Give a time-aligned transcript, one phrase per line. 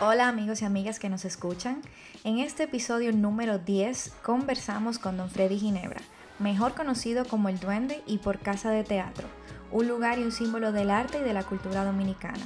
[0.00, 1.82] Hola amigos y amigas que nos escuchan.
[2.22, 6.00] En este episodio número 10 conversamos con don Freddy Ginebra,
[6.38, 9.26] mejor conocido como el Duende y por Casa de Teatro,
[9.72, 12.38] un lugar y un símbolo del arte y de la cultura dominicana.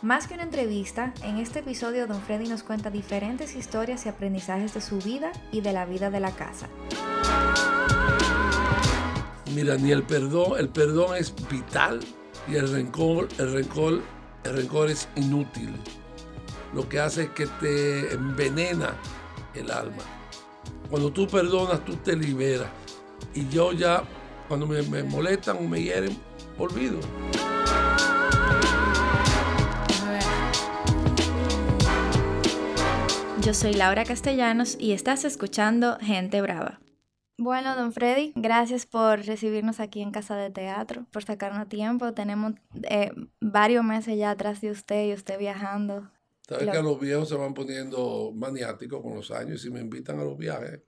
[0.00, 4.72] Más que una entrevista, en este episodio don Freddy nos cuenta diferentes historias y aprendizajes
[4.72, 6.68] de su vida y de la vida de la casa.
[9.54, 12.00] Mira, ni el perdón, el perdón es vital
[12.48, 14.02] y el rencor, el rencor,
[14.44, 15.74] el rencor es inútil
[16.74, 18.94] lo que hace es que te envenena
[19.54, 20.02] el alma.
[20.90, 22.68] Cuando tú perdonas, tú te liberas.
[23.34, 24.04] Y yo ya,
[24.48, 26.16] cuando me, molestan o me hieren,
[26.58, 26.98] olvido.
[33.40, 36.80] Yo soy Laura Castellanos y estás escuchando Gente Brava.
[37.40, 42.12] Bueno, don Freddy, gracias por recibirnos aquí en Casa de Teatro, por sacarnos tiempo.
[42.12, 42.54] Tenemos
[42.90, 46.10] eh, varios meses ya atrás de usted y usted viajando
[46.48, 50.18] Sabes que los viejos se van poniendo maniáticos con los años y si me invitan
[50.18, 50.80] a los viajes,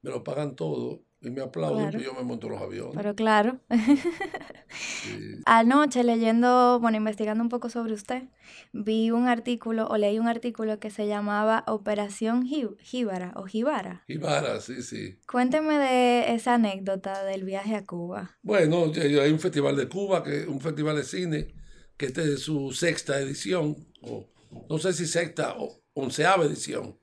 [0.00, 2.94] me lo pagan todo y me aplauden y yo me monto los aviones.
[2.94, 3.60] Pero claro.
[5.46, 8.24] Anoche leyendo, bueno, investigando un poco sobre usted,
[8.72, 14.04] vi un artículo o leí un artículo que se llamaba Operación Jíbara o Jíbara.
[14.06, 15.18] Jíbara, sí, sí.
[15.30, 18.38] Cuénteme de esa anécdota del viaje a Cuba.
[18.42, 21.54] Bueno, hay un festival de Cuba, que un festival de cine,
[21.96, 24.33] que este es su sexta edición, o
[24.68, 26.98] no sé si sexta o onceava edición,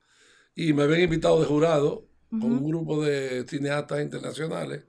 [0.54, 4.84] y me habían invitado de jurado con un grupo de cineastas internacionales.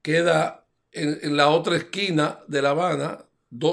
[0.00, 3.18] Queda en, la otra esquina de La Habana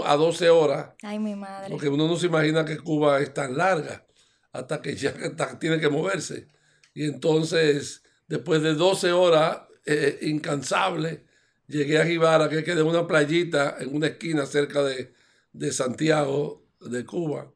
[0.06, 0.90] a 12 horas.
[1.04, 1.70] Ay, mi madre.
[1.70, 4.06] Porque uno no se imagina que Cuba es tan larga
[4.52, 5.14] hasta que ya
[5.60, 6.48] tiene que moverse.
[6.94, 11.26] Y entonces, después de 12 horas eh, incansable,
[11.68, 15.14] llegué a Jibara, que queda en una playita en una esquina cerca de,
[15.54, 17.55] de Santiago, de Cuba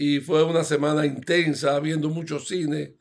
[0.00, 2.94] y fue una semana intensa, viendo mucho cine,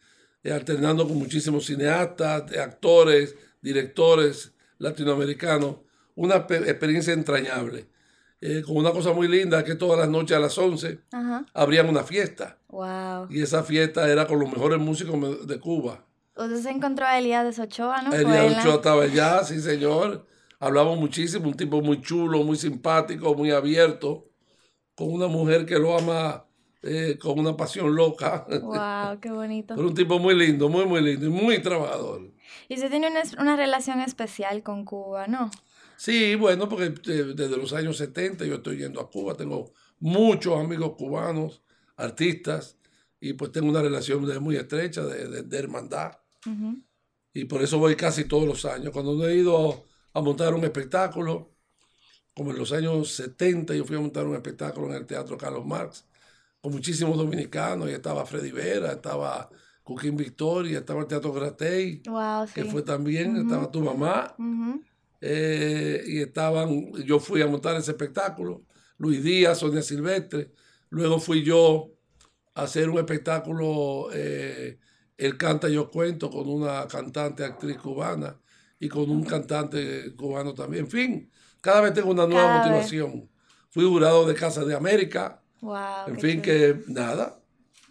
[0.43, 5.75] eh, alternando con muchísimos cineastas, actores, directores latinoamericanos.
[6.15, 7.85] Una experiencia entrañable.
[8.41, 10.99] Eh, con una cosa muy linda, que todas las noches a las 11
[11.53, 12.57] habrían una fiesta.
[12.69, 13.27] Wow.
[13.29, 16.03] Y esa fiesta era con los mejores músicos de Cuba.
[16.35, 18.11] Usted se encontró a Elías Ochoa, ¿no?
[18.11, 20.25] Elías Ochoa estaba allá, sí señor.
[20.59, 24.23] Hablamos muchísimo, un tipo muy chulo, muy simpático, muy abierto,
[24.95, 26.46] con una mujer que lo ama
[26.83, 28.45] eh, con una pasión loca.
[28.49, 29.19] ¡Wow!
[29.19, 29.75] ¡Qué bonito!
[29.75, 32.31] Pero un tipo muy lindo, muy, muy lindo y muy trabajador.
[32.69, 35.49] Y usted tiene una, relación especial con Cuba, ¿no?
[35.95, 40.59] Sí, bueno, porque eh, desde los años 70 yo estoy yendo a Cuba, tengo muchos
[40.59, 41.63] amigos cubanos,
[41.95, 42.77] artistas,
[43.19, 46.19] y pues tengo una relación muy estrecha de, de, hermandad.
[47.33, 48.91] Y por eso voy casi todos los años.
[48.91, 51.51] Cuando he ido a montar un espectáculo,
[52.33, 55.65] como en los años 70 yo fui a montar un espectáculo en el Teatro Carlos
[55.65, 56.05] Marx,
[56.61, 59.49] con muchísimos dominicanos, y estaba Freddy Vera, estaba
[59.83, 62.01] Coquín Victoria, estaba el Teatro Gratey,
[62.53, 64.35] que fue también, estaba tu mamá,
[65.21, 68.63] eh, y estaban, yo fui a montar ese espectáculo,
[68.97, 70.51] Luis Díaz, Sonia Silvestre,
[70.89, 71.89] luego fui yo
[72.53, 74.79] a hacer un espectáculo, eh,
[75.15, 78.39] El Canta Yo Cuento, con una cantante actriz cubana
[78.79, 81.31] y con un cantante cubano también, en fin,
[81.61, 83.29] cada vez tengo una nueva motivación.
[83.69, 85.43] Fui jurado de Casa de América,
[86.07, 87.39] en fin, que nada,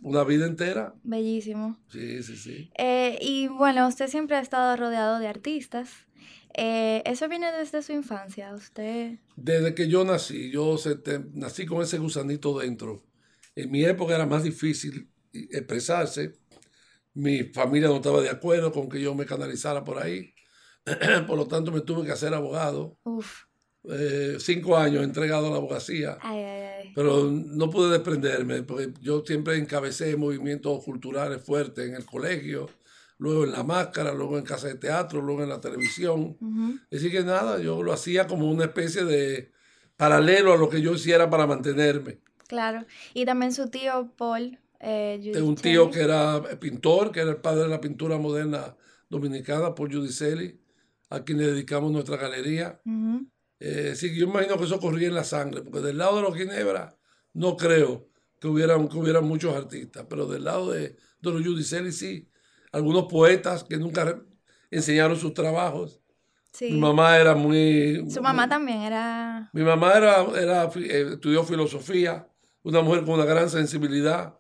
[0.03, 0.95] una vida entera.
[1.03, 1.79] Bellísimo.
[1.89, 2.71] Sí, sí, sí.
[2.79, 5.91] Eh, y bueno, usted siempre ha estado rodeado de artistas.
[6.55, 8.55] Eh, ¿Eso viene desde su infancia?
[8.55, 9.19] ¿Usted?
[9.37, 10.77] Desde que yo nací, yo
[11.35, 13.03] nací con ese gusanito dentro.
[13.55, 16.39] En mi época era más difícil expresarse.
[17.13, 20.35] Mi familia no estaba de acuerdo con que yo me canalizara por ahí.
[21.27, 22.99] por lo tanto, me tuve que hacer abogado.
[23.03, 23.45] Uf.
[23.89, 26.19] Eh, cinco años entregado a la abogacía,
[26.95, 32.69] pero no pude desprenderme, porque yo siempre encabecé movimientos culturales fuertes en el colegio,
[33.19, 36.37] luego en la máscara, luego en casa de teatro, luego en la televisión.
[36.93, 39.53] Así que nada, yo lo hacía como una especie de
[39.97, 42.19] paralelo a lo que yo hiciera para mantenerme.
[42.49, 42.85] Claro,
[43.15, 44.59] y también su tío Paul.
[44.81, 48.77] Eh, un tío que era pintor, que era el padre de la pintura moderna
[49.09, 50.61] dominicana, Paul Giudicelli,
[51.11, 52.81] a quien le dedicamos nuestra galería.
[53.59, 56.37] Eh, sí, yo imagino que eso corría en la sangre, porque del lado de los
[56.37, 56.97] Ginebra
[57.33, 58.09] no creo
[58.41, 62.31] que hubieran, que hubieran muchos artistas, pero del lado de, de los Judicelli sí,
[62.73, 64.21] algunos poetas que nunca
[64.71, 66.01] enseñaron sus trabajos.
[66.53, 66.73] Sí.
[66.73, 68.11] Mi mamá era muy...
[68.11, 69.51] Su mamá también era...
[69.53, 72.29] Mi mamá era, era, eh, estudió filosofía,
[72.63, 74.39] una mujer con una gran sensibilidad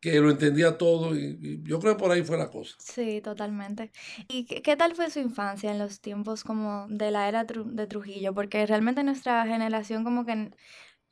[0.00, 2.76] que lo entendía todo y, yo creo que por ahí fue la cosa.
[2.78, 3.92] Sí, totalmente.
[4.28, 8.34] ¿Y qué, tal fue su infancia en los tiempos como de la era de Trujillo?
[8.34, 10.50] Porque realmente nuestra generación como que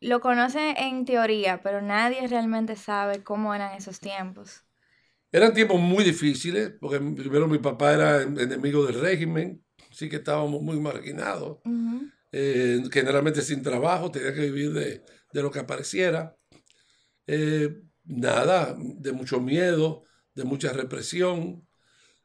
[0.00, 4.64] lo conoce en teoría, pero nadie realmente sabe cómo eran esos tiempos.
[5.32, 10.62] Eran tiempos muy difíciles, porque primero mi papá era enemigo del régimen, sí que estábamos
[10.62, 11.58] muy marginados,
[12.30, 15.02] eh, generalmente sin trabajo, tenía que vivir de,
[15.32, 16.36] lo que apareciera.
[17.26, 20.04] Eh, nada, de mucho miedo,
[20.34, 21.66] de mucha represión.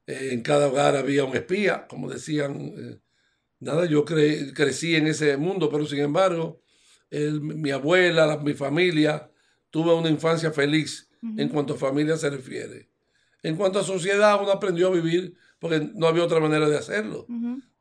[0.08, 3.02] Eh, en cada hogar había un espía, como decían.
[3.60, 6.62] nada, yo crecí en ese mundo, pero sin embargo,
[7.12, 9.30] mi abuela, mi familia,
[9.70, 12.90] tuve una infancia feliz en cuanto a familia se refiere.
[13.44, 17.26] En cuanto a sociedad, uno aprendió a vivir porque no había otra manera de hacerlo.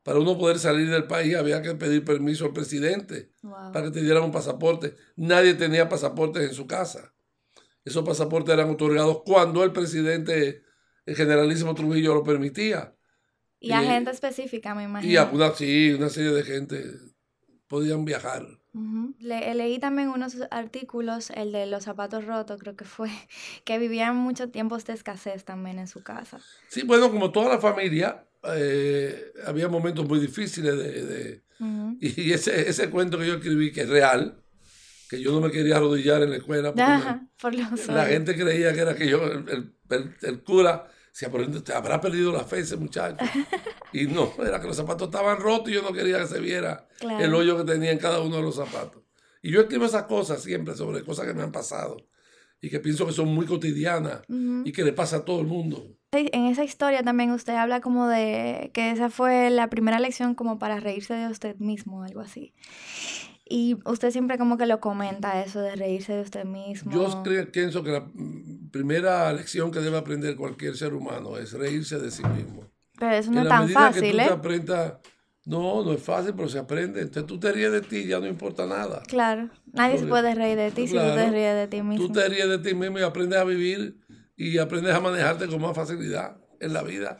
[0.03, 3.31] Para uno poder salir del país había que pedir permiso al presidente
[3.73, 4.95] para que te dieran un pasaporte.
[5.15, 7.13] Nadie tenía pasaportes en su casa.
[7.85, 10.63] Esos pasaportes eran otorgados cuando el presidente,
[11.05, 12.95] el generalísimo Trujillo, lo permitía.
[13.59, 15.11] Y, a gente específica, me imagino.
[15.11, 16.83] Y sí, una serie de gente
[17.67, 18.45] podían viajar.
[19.19, 23.09] leí también unos artículos, el de los zapatos rotos, creo que fue,
[23.63, 26.39] que vivían muchos tiempos de escasez también en su casa.
[26.67, 28.25] Sí, bueno, como toda la familia,
[28.55, 31.43] eh, había momentos muy difíciles de...
[31.99, 34.41] Y ese, ese cuento que yo escribí, que es real,
[35.09, 36.73] que yo no me quería arrodillar en la escuela,
[37.41, 37.57] porque
[37.87, 40.87] la gente creía que era que yo, el, el, el cura
[41.63, 43.17] te habrá perdido la fe ese muchacho.
[43.91, 46.87] Y no, era que los zapatos estaban rotos y yo no quería que se viera
[47.01, 49.01] el hoyo que tenía en cada uno de los zapatos.
[49.41, 51.97] Y yo escribo esas cosas siempre sobre cosas que me han pasado
[52.61, 55.87] y que pienso que son muy cotidianas y que le pasa a todo el mundo.
[56.11, 60.59] En esa historia también usted habla como de que esa fue la primera lección como
[60.59, 62.53] para reírse de usted mismo, algo así.
[63.49, 66.91] Y usted siempre como que lo comenta eso de reírse de usted mismo.
[66.91, 68.05] Yo pienso que la
[68.71, 72.63] primera lección que debe aprender cualquier ser humano es reírse de sí mismo.
[72.99, 74.93] Pero eso no es tan fácil, que tú ¿eh?
[75.45, 77.01] no, no es fácil, pero se aprende.
[77.01, 79.01] Entonces tú te ríes de ti, ya no importa nada.
[79.07, 82.05] Claro, nadie se puede reír de ti si tú te ríes de ti mismo.
[82.05, 83.97] Tú te ríes de ti mismo y aprendes a vivir
[84.35, 87.19] y aprendes a manejarte con más facilidad en la vida.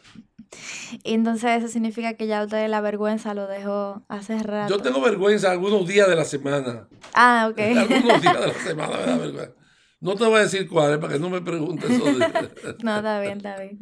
[1.04, 4.76] Entonces eso significa que ya usted la vergüenza lo dejó hace rato.
[4.76, 6.88] Yo tengo vergüenza algunos días de la semana.
[7.14, 7.60] Ah, ok.
[7.78, 9.54] Algunos días de la semana me da vergüenza.
[10.02, 12.06] No te voy a decir cuáles para que no me preguntes eso.
[12.84, 13.80] no, está bien, está bien.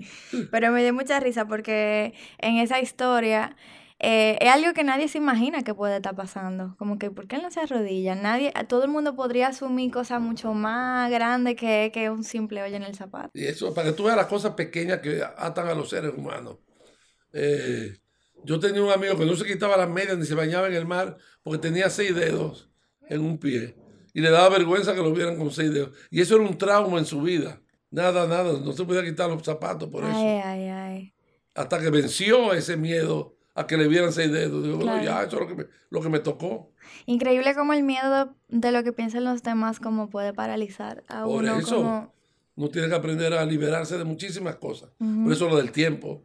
[0.49, 3.55] Pero me dio mucha risa porque en esa historia
[3.99, 6.75] eh, es algo que nadie se imagina que puede estar pasando.
[6.77, 8.13] Como que, ¿por qué no se arrodilla?
[8.13, 12.75] Nadie, todo el mundo podría asumir cosas mucho más grandes que, que un simple hoyo
[12.75, 13.31] en el zapato.
[13.33, 16.57] Y eso, para que tú veas las cosas pequeñas que atan a los seres humanos.
[17.33, 17.97] Eh,
[18.43, 20.85] yo tenía un amigo que no se quitaba las medias ni se bañaba en el
[20.85, 22.69] mar porque tenía seis dedos
[23.09, 23.75] en un pie.
[24.13, 25.91] Y le daba vergüenza que lo vieran con seis dedos.
[26.11, 27.61] Y eso era un trauma en su vida.
[27.89, 28.59] Nada, nada.
[28.59, 30.13] No se podía quitar los zapatos por eso.
[30.15, 31.13] Ay, ay.
[31.55, 34.63] Hasta que venció ese miedo a que le vieran seis dedos.
[34.63, 36.71] Digo, bueno, ya, eso es lo que, me, lo que me tocó.
[37.07, 41.43] Increíble como el miedo de lo que piensan los demás como puede paralizar a Por
[41.43, 41.57] uno.
[41.57, 42.13] Eso, como...
[42.55, 44.91] uno tiene que aprender a liberarse de muchísimas cosas.
[44.99, 46.23] Por eso lo del tiempo.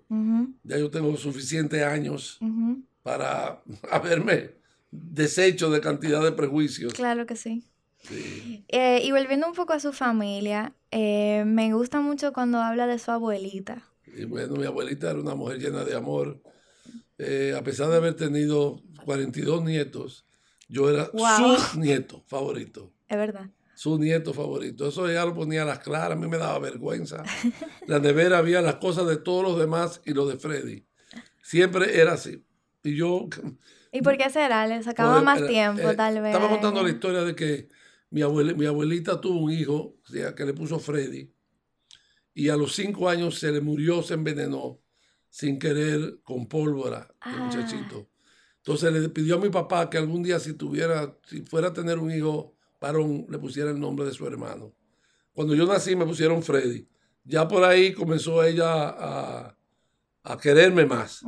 [0.63, 2.39] Ya yo tengo suficientes años
[3.03, 4.51] para haberme
[4.91, 6.93] deshecho de cantidad de prejuicios.
[6.93, 7.65] Claro que sí.
[8.69, 12.99] Eh, y volviendo un poco a su familia, eh, me gusta mucho cuando habla de
[12.99, 13.89] su abuelita.
[14.15, 16.43] Y bueno, mi abuelita era una mujer llena de amor,
[17.19, 20.27] eh, a pesar de haber tenido 42 nietos,
[20.69, 22.93] yo era su nieto favorito.
[23.09, 23.51] Es verdad.
[23.75, 24.89] Su nieto favorito.
[24.89, 27.23] Eso ya lo ponía a las claras, a mí me daba vergüenza.
[27.87, 30.87] La nevera había las cosas de todos los demás y lo de Freddy.
[31.43, 32.45] Siempre era así.
[32.83, 33.29] Y yo...
[33.91, 34.67] ¿Y por qué será?
[34.67, 36.35] Le sacaba más tiempo, eh, tal vez.
[36.35, 37.69] Estaba contando la historia de que
[38.11, 38.23] mi,
[38.55, 39.97] mi abuelita tuvo un hijo
[40.37, 41.31] que le puso Freddy.
[42.35, 44.82] Y a los cinco años se le murió, se envenenó
[45.33, 47.45] sin querer con pólvora, el ah.
[47.45, 48.11] muchachito.
[48.59, 51.99] Entonces le pidió a mi papá que algún día si tuviera, si fuera a tener
[51.99, 54.75] un hijo varón, le pusiera el nombre de su hermano.
[55.33, 56.87] Cuando yo nací me pusieron Freddy.
[57.25, 59.57] Ya por ahí comenzó ella a,
[60.23, 61.23] a quererme más.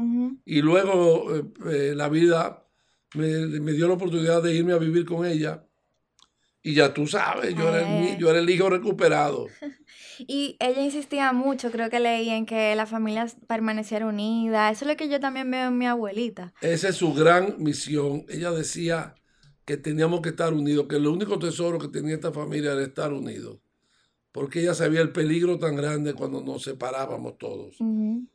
[0.45, 2.63] Y luego eh, eh, la vida
[3.15, 5.65] me, me, dio la oportunidad de irme a vivir con ella
[6.63, 9.47] y ya tú sabes, yo era, el, yo era el hijo recuperado.
[10.19, 14.71] y ella insistía mucho, creo que leí, en que la familia permaneciera unida.
[14.71, 16.53] Eso es lo que yo también veo en mi abuelita.
[16.61, 18.25] Esa es su gran misión.
[18.29, 19.15] Ella decía
[19.65, 23.13] que teníamos que estar unidos, que el único tesoro que tenía esta familia era estar
[23.13, 23.59] unidos.
[24.33, 27.77] Porque ella sabía el peligro tan grande cuando nos separábamos todos.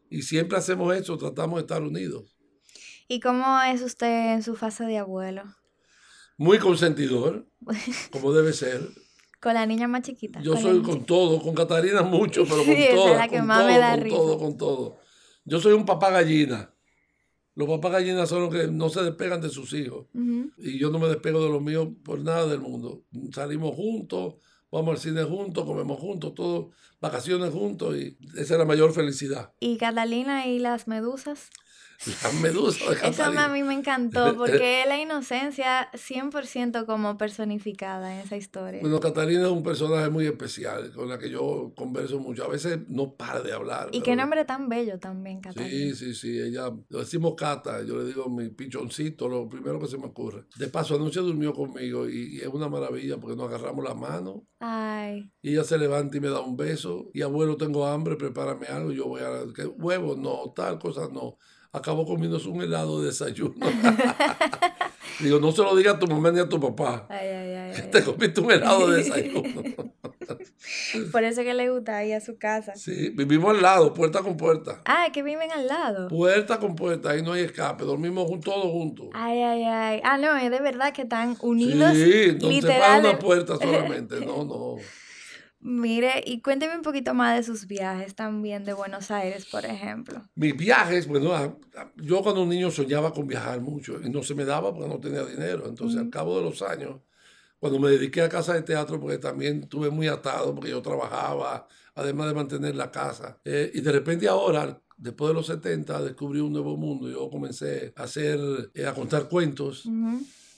[0.09, 2.35] Y siempre hacemos eso, tratamos de estar unidos.
[3.07, 5.43] ¿Y cómo es usted en su fase de abuelo?
[6.39, 7.45] muy consentidor,
[8.11, 8.89] como debe ser.
[9.41, 10.41] Con la niña más chiquita.
[10.41, 13.17] Yo soy con todo, con Catarina mucho, pero con todo.
[13.17, 14.97] con todo, con todo, con todo.
[15.45, 16.73] Yo soy un papá gallina.
[17.55, 20.07] Los papás gallinas son los que no se despegan de sus hijos.
[20.57, 23.03] Y yo no me despego de los míos por nada del mundo.
[23.33, 24.35] Salimos juntos,
[24.71, 29.53] vamos al cine juntos, comemos juntos, todo, vacaciones juntos y esa es la mayor felicidad.
[29.59, 31.49] ¿Y Catalina y las medusas?
[32.23, 38.13] La medusa de Eso a mí me encantó porque es la inocencia 100% como personificada
[38.13, 38.79] en esa historia.
[38.81, 42.45] Bueno, Catalina es un personaje muy especial con la que yo converso mucho.
[42.45, 43.89] A veces no para de hablar.
[43.91, 45.69] Y qué nombre tan bello también, Catalina.
[45.69, 46.39] Sí, sí, sí.
[46.39, 50.45] Ella, lo decimos Cata, yo le digo mi pichoncito, lo primero que se me ocurre.
[50.55, 54.47] De paso, anoche durmió conmigo y, y es una maravilla porque nos agarramos la mano.
[54.59, 55.29] Ay.
[55.41, 57.09] Y ella se levanta y me da un beso.
[57.13, 58.91] Y abuelo, tengo hambre, prepárame algo.
[58.91, 59.43] Yo voy a.
[59.53, 59.65] ¿qué?
[59.65, 61.37] Huevos, no, tal cosa, no
[61.71, 63.55] acabó comiéndose un helado de desayuno.
[65.19, 67.05] Digo, no se lo diga a tu mamá ni a tu papá.
[67.09, 69.41] Ay, ay, ay, que te comiste un helado de desayuno.
[71.11, 72.75] Por eso que le gusta ir a su casa.
[72.75, 74.81] Sí, vivimos al lado, puerta con puerta.
[74.85, 76.07] Ah, que viven al lado.
[76.07, 79.07] Puerta con puerta, ahí no hay escape, dormimos todos juntos.
[79.13, 80.01] Ay, ay, ay.
[80.03, 81.91] Ah, no, es de verdad que están unidos.
[81.93, 84.75] Sí, no se para una puerta solamente, no, no.
[85.61, 90.21] Mire, y cuénteme un poquito más de sus viajes también de Buenos Aires, por ejemplo.
[90.35, 91.59] Mis viajes, bueno,
[91.97, 94.99] yo cuando un niño soñaba con viajar mucho y no se me daba porque no
[94.99, 95.67] tenía dinero.
[95.67, 97.01] Entonces, al cabo de los años,
[97.59, 101.67] cuando me dediqué a casa de teatro, porque también estuve muy atado, porque yo trabajaba,
[101.95, 103.37] además de mantener la casa.
[103.43, 107.09] Eh, y de repente ahora, después de los 70, descubrí un nuevo mundo.
[107.09, 108.39] Yo comencé a hacer,
[108.73, 109.83] eh, a contar cuentos.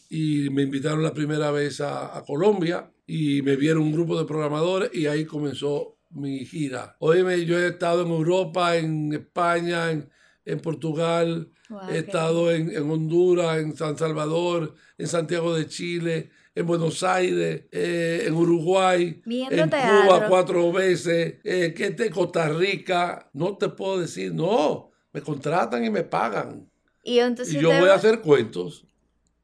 [0.10, 4.24] Y me invitaron la primera vez a, a Colombia y me vieron un grupo de
[4.24, 6.96] programadores y ahí comenzó mi gira.
[7.00, 10.10] Oye, yo he estado en Europa, en España, en,
[10.46, 11.51] en Portugal,
[11.89, 17.65] he estado en, en, Honduras, en San Salvador, en Santiago de Chile, en Buenos Aires,
[17.74, 20.08] eh, en Uruguay, Viendo en teatro.
[20.08, 23.30] Cuba cuatro veces, eh, que te Costa Rica.
[23.34, 26.72] No te puedo decir, no, me contratan y me pagan.
[27.03, 28.86] Y, entonces y yo voy a hacer cuentos.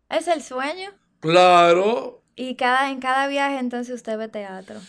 [0.09, 0.91] ¿Es el sueño?
[1.19, 4.79] Claro, y cada, en cada viaje entonces usted ve teatro.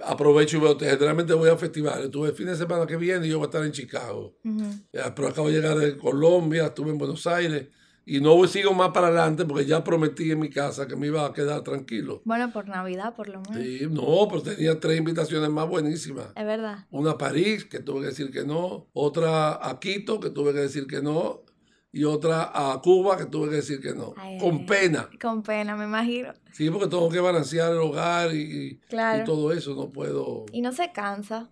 [0.00, 2.10] Aprovecho y veo, generalmente voy a festivales.
[2.10, 4.36] Tuve el fin de semana que viene y yo voy a estar en Chicago.
[4.44, 5.14] Uh -huh.
[5.14, 7.66] pero acabo de llegar de Colombia, estuve en Buenos Aires
[8.04, 11.26] y no sigo más para adelante porque ya prometí en mi casa que me iba
[11.26, 12.22] a quedar tranquilo.
[12.24, 13.62] Bueno, por Navidad por lo menos.
[13.62, 16.28] Sí, no, pero tenía tres invitaciones más buenísimas.
[16.34, 16.86] Es verdad.
[16.90, 18.88] Una a París, que tuve que decir que no.
[18.94, 21.42] Otra a Quito, que tuve que decir que no
[21.90, 24.14] y otra a Cuba que tuve que decir que no.
[24.16, 25.10] Ay, con ay, pena.
[25.20, 26.32] Con pena, me imagino.
[26.52, 29.22] Sí, porque tengo que balancear el hogar y, claro.
[29.22, 30.44] y todo eso, no puedo.
[30.52, 31.50] Y no se cansa.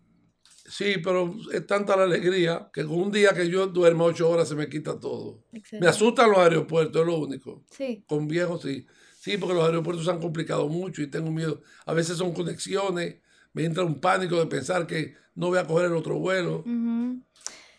[0.68, 4.48] Sí, pero es tanta la alegría que con un día que yo duermo ocho horas
[4.48, 5.44] se me quita todo.
[5.52, 5.84] Excelente.
[5.84, 7.64] Me asustan los aeropuertos, es lo único.
[7.70, 8.04] Sí.
[8.06, 8.86] Con viejos sí.
[9.20, 11.62] Sí, porque los aeropuertos se han complicado mucho y tengo miedo.
[11.84, 13.16] A veces son conexiones,
[13.52, 16.58] me entra un pánico de pensar que no voy a coger el otro vuelo.
[16.58, 17.22] Uh -huh.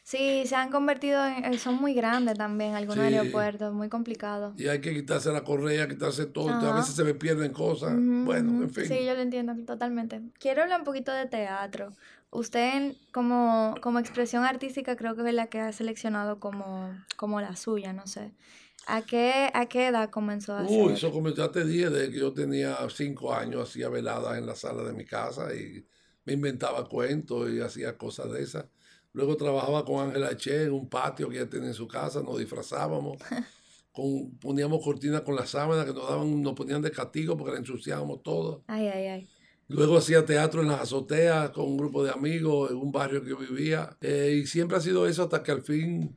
[0.08, 3.14] Sí, se han convertido en, eh, son muy grandes también algunos Sí.
[3.14, 4.58] aeropuertos, muy complicados.
[4.58, 6.48] Y hay que quitarse la correa, quitarse todo.
[6.48, 6.70] Ajá.
[6.70, 7.92] A veces se me pierden cosas.
[7.92, 8.64] Ujú, bueno, ujú.
[8.64, 8.86] en fin.
[8.86, 10.22] Sí, yo lo entiendo totalmente.
[10.40, 11.92] Quiero hablar un poquito de teatro.
[12.30, 17.58] Usted como, como expresión artística creo que es la que ha seleccionado como, como la
[17.58, 18.32] suya, no sé.
[18.86, 20.84] ¿A qué, ¿A qué edad comenzó a hacer?
[20.86, 24.46] Uy, eso comenzó, ya te dije, desde que yo tenía cinco años, hacía veladas en
[24.46, 25.86] la sala de mi casa y
[26.24, 28.68] me inventaba cuentos y hacía cosas de esas.
[29.18, 32.38] Luego trabajaba con Ángela Che en un patio que ella tenía en su casa, nos
[32.38, 33.18] disfrazábamos,
[33.92, 37.58] con, poníamos cortinas con las sábanas que nos daban, nos ponían de castigo porque la
[37.58, 38.64] ensuciábamos todo.
[38.68, 39.30] Ay, ay, ay.
[39.70, 43.32] Luego hacía teatro en las azoteas con un grupo de amigos en un barrio que
[43.32, 43.98] yo vivía.
[44.02, 46.16] Eh, y siempre ha sido eso hasta que al fin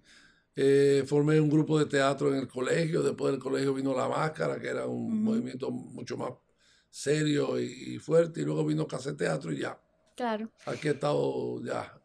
[0.55, 3.03] eh, formé un grupo de teatro en el colegio.
[3.03, 6.33] Después del colegio vino La Máscara, que era un movimiento mucho más
[6.91, 8.43] serio y, fuerte.
[8.43, 9.81] Y luego vino Casa Teatro y ya.
[10.15, 10.51] Claro.
[10.67, 12.00] Aquí ha estado ya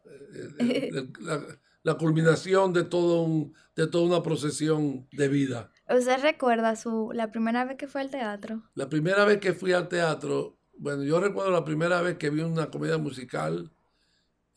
[0.60, 1.41] el- la,
[1.84, 5.72] la culminación de, todo un, de toda una procesión de vida.
[5.88, 8.63] ¿Usted recuerda su, la primera vez que fue al teatro?
[8.74, 12.41] La primera vez que fui al teatro, bueno, yo recuerdo la primera vez que vi
[12.41, 13.72] una comedia musical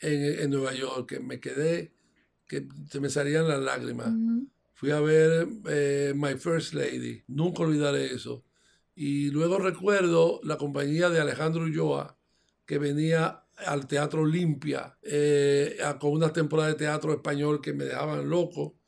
[0.00, 1.92] en, en Nueva York, que me quedé,
[2.46, 4.10] que se me salían las lágrimas.
[4.72, 8.44] Fui a ver eh, My First Lady, nunca olvidaré eso.
[8.94, 12.16] Y luego recuerdo la compañía de Alejandro Ulloa,
[12.64, 17.84] que venía al Teatro Olimpia eh, a- con una temporada de teatro español que me
[17.84, 18.78] dejaban loco.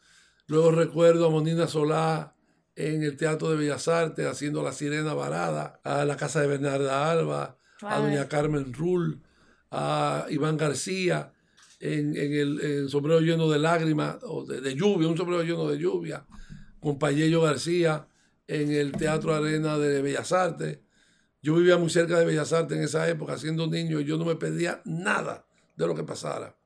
[0.47, 2.35] Luego recuerdo a Monina Solá
[2.77, 7.11] en el Teatro de Bellas Artes haciendo La Sirena Varada, a la casa de Bernarda
[7.11, 8.03] Alba, a Ay.
[8.03, 9.23] doña Carmen Rull,
[9.71, 11.33] a Iván García
[11.79, 15.43] en, en el, en el sombrero lleno de lágrimas o de, de lluvia, un sombrero
[15.43, 16.27] lleno de lluvia,
[16.81, 18.07] con Payello García
[18.47, 20.79] en el Teatro Arena de Bellas Artes.
[21.43, 24.25] Yo vivía muy cerca de Bellas Artes en esa época, siendo niño, y yo no
[24.25, 26.57] me pedía nada de lo que pasara.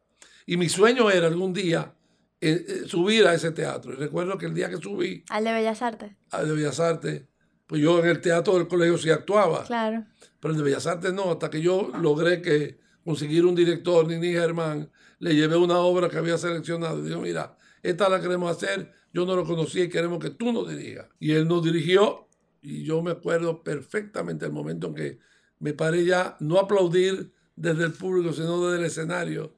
[0.46, 1.94] Y mi sueño era algún día
[2.40, 3.92] eh, eh, subir a ese teatro.
[3.92, 5.24] Y recuerdo que el día que subí...
[5.30, 6.12] ¿Al de Bellas Artes?
[6.30, 7.22] Al de Bellas Artes,
[7.66, 9.64] pues yo en el teatro del colegio sí actuaba.
[9.64, 10.04] Claro.
[10.40, 14.32] Pero el de Bellas Artes no, hasta que yo logré que conseguir un director, Nini
[14.32, 14.90] Germán,
[15.20, 19.24] le llevé una obra que había seleccionado y dijo, mira, esta la queremos hacer, yo
[19.24, 21.06] no lo conocía y queremos que tú nos dirijas.
[21.20, 22.28] Y él nos dirigió
[22.64, 25.18] y yo me acuerdo perfectamente el momento en que
[25.58, 29.54] me paré ya, no aplaudir desde el público, sino desde el escenario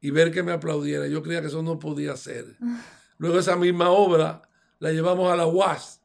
[0.00, 1.06] y ver que me aplaudiera.
[1.08, 2.56] Yo creía que eso no podía ser.
[3.18, 4.42] Luego esa misma obra
[4.78, 6.02] la llevamos a la UAS,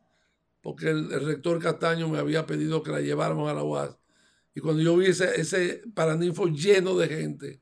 [0.62, 3.98] porque el, el rector Castaño me había pedido que la lleváramos a la UAS.
[4.58, 7.62] Y cuando yo vi ese, ese paraninfo lleno de gente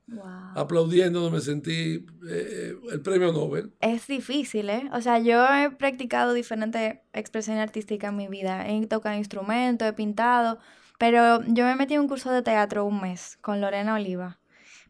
[0.55, 3.73] aplaudiendo, me sentí eh, el premio Nobel.
[3.81, 4.89] Es difícil, ¿eh?
[4.93, 8.65] O sea, yo he practicado diferentes expresiones artísticas en mi vida.
[8.69, 10.57] He tocado instrumentos, he pintado,
[10.97, 14.39] pero yo me metí en un curso de teatro un mes con Lorena Oliva.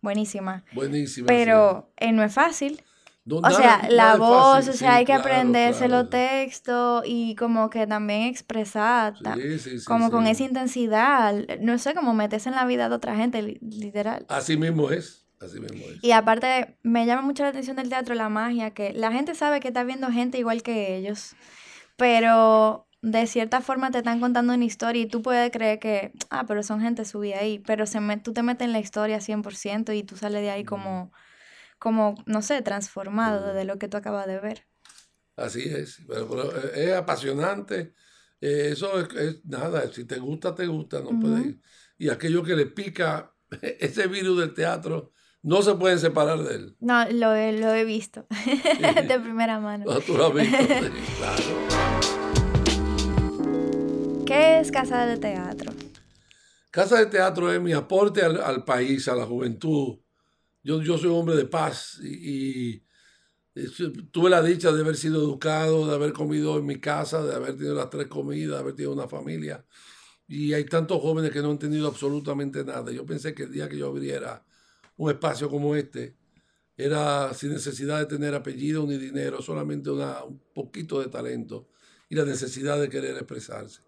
[0.04, 0.64] Buenísima.
[0.76, 1.26] Buenísima.
[1.26, 2.84] Pero eh, no es fácil
[3.28, 8.24] o sea, la voz, o sea, hay que aprenderse los textos y como que también
[8.24, 9.16] expresar,
[9.86, 14.26] como con esa intensidad, no sé, como meterse en la vida de otra gente, literal.
[14.30, 16.04] Así mismo es, así mismo es.
[16.04, 19.60] Y aparte, me llama mucho la atención del teatro la magia, que la gente sabe
[19.60, 21.36] que está viendo gente igual que ellos,
[21.98, 26.46] pero de cierta forma te están contando una historia y tú puedes creer que, ah,
[26.48, 29.96] pero son gente subida ahí, pero se me, tú te metes en la historia 100%
[29.96, 31.12] y tú sales de ahí como
[31.86, 34.66] como, no sé, transformado de lo que tú acabas de ver.
[35.36, 37.94] Así es, pero, eh, es apasionante.
[38.42, 41.60] Eh, eso es, nada, si te gusta, te gusta, no puede
[42.00, 45.12] Y aquello que le pica, ese virus del teatro,
[45.44, 46.76] no se pueden separar de él.
[46.80, 48.26] No, lo he, lo he visto
[49.08, 49.86] de primera mano.
[49.86, 50.58] No, tú lo has visto,
[51.20, 51.44] claro.
[54.26, 55.72] ¿Qué es Casa de Teatro?
[56.72, 60.00] Casa de Teatro es mi aporte al, al país, a la juventud,
[60.66, 62.84] yo, yo soy hombre de paz y,
[64.12, 67.56] tuve la dicha de haber sido educado, de haber comido en mi casa, de haber
[67.56, 69.66] tenido las tres comidas, de haber tenido una familia.
[70.28, 72.92] Y hay tantos jóvenes que no han tenido absolutamente nada.
[72.92, 74.44] Yo pensé que el día que yo abriera
[74.98, 76.18] un espacio como este,
[76.76, 81.70] era sin necesidad de tener apellido ni dinero, solamente una, un poquito de talento
[82.10, 83.85] y la necesidad de querer expresarse.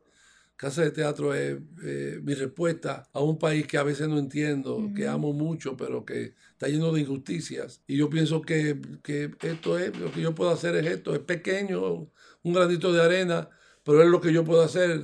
[0.58, 4.90] Casa de Teatro es eh, mi respuesta a un país que a veces no entiendo,
[4.96, 7.84] que amo mucho, pero que está lleno de injusticias.
[7.86, 11.20] Y yo pienso que, que, esto es, lo que yo puedo hacer es esto, es
[11.20, 12.10] pequeño,
[12.42, 13.48] un granito de arena,
[13.84, 15.00] pero es lo que yo puedo hacer.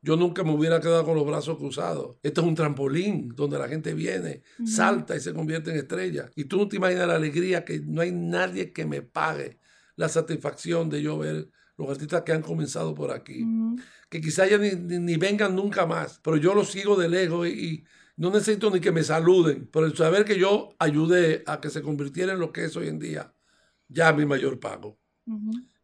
[0.00, 2.16] Yo nunca me hubiera quedado con los brazos cruzados.
[2.22, 6.30] Esto es un trampolín donde la gente viene, salta y se convierte en estrella.
[6.36, 9.58] Y tú no te imaginas la alegría que no hay nadie que me pague
[9.96, 13.44] la satisfacción de yo ver los artistas que han comenzado por aquí
[14.14, 17.82] que quizá ya ni, vengan nunca más, pero yo los sigo de lejos y,
[18.16, 21.82] no necesito ni que me saluden, pero el saber que yo ayudé a que se
[21.82, 23.34] convirtiera en lo que es hoy en día,
[23.88, 25.00] ya mi mayor pago.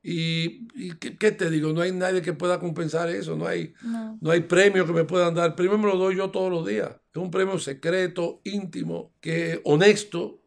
[0.00, 1.72] Y, ¿qué, te digo?
[1.72, 3.74] No hay nadie que pueda compensar eso, no hay,
[4.20, 4.30] no.
[4.30, 5.48] hay premio que me puedan dar.
[5.48, 6.88] El premio me lo doy yo todos los días.
[7.12, 10.40] Es un premio secreto, íntimo, que honesto,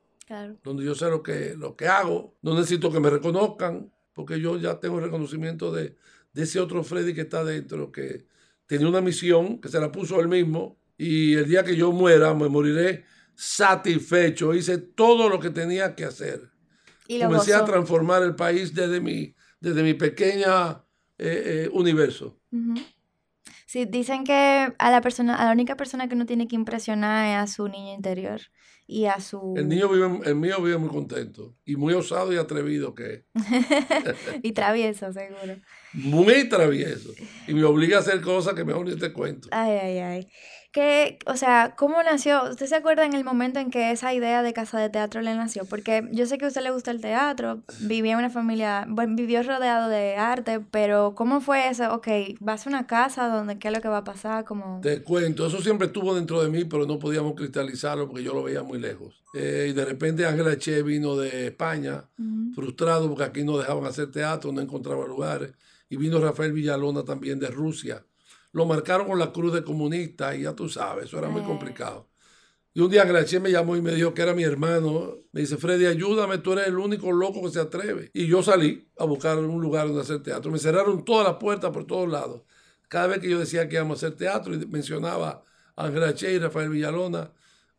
[0.64, 2.38] donde yo sé lo que, lo que hago.
[2.44, 5.98] No necesito que me reconozcan, porque yo ya tengo el reconocimiento de,
[6.34, 8.26] de ese otro Freddy que está dentro, que
[8.66, 12.34] tenía una misión, que se la puso él mismo, y el día que yo muera,
[12.34, 14.54] me moriré satisfecho.
[14.54, 16.50] Hice todo lo que tenía que hacer.
[17.08, 20.84] ¿Y Comencé a transformar el país desde mi, desde mi pequeña
[21.18, 22.40] eh, eh, universo.
[23.74, 27.26] Sí, dicen que a la persona, a la única persona que uno tiene que impresionar
[27.26, 28.40] es a su niño interior
[28.86, 29.56] y a su...
[29.58, 33.26] El niño vive, el mío vive muy contento y muy osado y atrevido que
[34.44, 35.56] y travieso, seguro.
[35.92, 37.14] Muy travieso.
[37.48, 39.48] Y me obliga a hacer cosas que mejor ni te cuento.
[39.50, 40.28] Ay, ay, ay
[40.74, 42.50] que, o sea, ¿cómo nació?
[42.50, 45.36] ¿Usted se acuerda en el momento en que esa idea de casa de teatro le
[45.36, 45.66] nació?
[45.66, 49.16] Porque yo sé que a usted le gusta el teatro, vivía en una familia, bueno,
[49.16, 51.94] vivió rodeado de arte, pero ¿cómo fue eso?
[51.94, 52.08] Ok,
[52.40, 54.82] vas a una casa donde qué es lo que va a pasar, como...
[54.82, 58.42] Te cuento, eso siempre estuvo dentro de mí, pero no podíamos cristalizarlo porque yo lo
[58.42, 59.24] veía muy lejos.
[59.36, 62.04] Eh, y de repente Ángela Che vino de España,
[62.56, 65.54] frustrado porque aquí no dejaban hacer teatro, no encontraba lugares.
[65.88, 68.04] Y vino Rafael Villalona también de Rusia
[68.54, 72.08] lo marcaron con la cruz de comunista y ya tú sabes, eso era muy complicado.
[72.76, 75.18] Y un día Graciela me llamó y me dijo que era mi hermano.
[75.32, 78.10] Me dice, Freddy, ayúdame, tú eres el único loco que se atreve.
[78.14, 80.52] Y yo salí a buscar un lugar donde hacer teatro.
[80.52, 82.42] Me cerraron todas las puertas por todos lados.
[82.88, 85.44] Cada vez que yo decía que íbamos a hacer teatro y mencionaba
[85.76, 87.32] a Che y Rafael Villalona,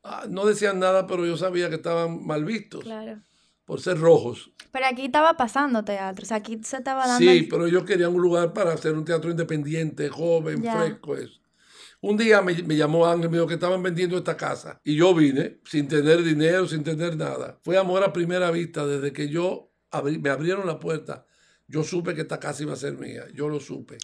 [0.05, 2.85] ah, no decían nada, pero yo sabía que estaban mal vistos.
[2.85, 3.21] Claro
[3.65, 4.51] por ser rojos.
[4.73, 7.31] Pero aquí estaba pasando teatro, o sea, aquí se estaba dando...
[7.31, 11.41] Sí, pero yo quería un lugar para hacer un teatro independiente, joven, fresco, eso.
[12.01, 14.79] Un día me, llamó Ángel, me dijo que estaban vendiendo esta casa.
[14.85, 17.59] Y yo vine, sin tener dinero, sin tener nada.
[17.63, 19.73] Fue amor a primera vista, desde que yo
[20.21, 21.25] me abrieron la puerta,
[21.67, 23.97] yo supe que esta casa iba a ser mía, yo lo supe.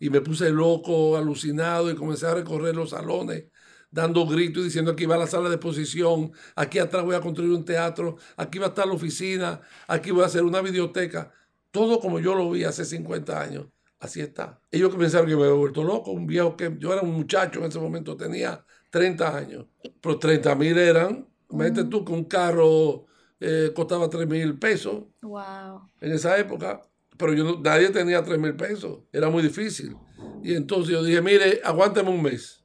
[0.00, 3.44] Y me puse loco, alucinado y comencé a recorrer los salones
[3.92, 7.52] dando gritos y diciendo aquí va la sala de exposición, aquí atrás voy a construir
[7.52, 11.30] un teatro, aquí va a estar la oficina, aquí voy a hacer una biblioteca.
[11.70, 13.66] Todo como yo lo vi hace 50 años,
[14.00, 14.60] así está.
[14.70, 17.66] Ellos pensaron que me había vuelto loco, un viejo que yo era un muchacho en
[17.66, 19.66] ese momento, tenía 30 años,
[20.00, 23.04] pero 30 mil eran, mete tú que un carro
[23.40, 25.04] eh, costaba 3 mil pesos.
[25.20, 25.90] Wow.
[26.00, 26.80] En esa época,
[27.18, 29.96] pero yo nadie tenía 3 mil pesos, era muy difícil.
[30.42, 32.64] Y entonces yo dije, mire, aguánteme un mes.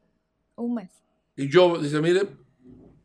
[0.56, 0.97] Un mes.
[1.38, 2.28] Y yo, dice, mire,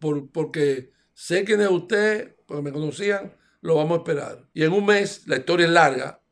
[0.00, 4.48] por, porque sé quién es usted, porque me conocían, lo vamos a esperar.
[4.54, 6.22] Y en un mes, la historia es larga,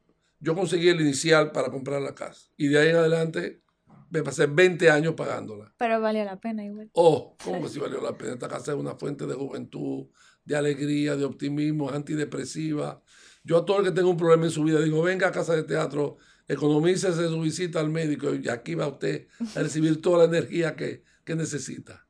[0.41, 2.49] yo conseguí el inicial para comprar la casa.
[2.57, 3.63] Y de ahí en adelante
[4.09, 5.75] me pasé 20 años pagándola.
[5.77, 6.91] Pero valió la pena igual.
[6.95, 8.33] Oh, ¿cómo que sí valió la pena?
[8.33, 10.07] Esta casa es una fuente de juventud,
[10.45, 13.03] de alegría, de optimismo, antidepresiva.
[13.45, 15.55] Yo a todo el que tenga un problema en su vida digo, venga a casa
[15.55, 16.17] de teatro,
[16.49, 21.05] economícese su visita al médico y aquí va usted a recibir toda la energía que,
[21.31, 22.05] que necesita.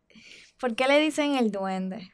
[0.59, 2.11] ¿Por qué le dicen el duende?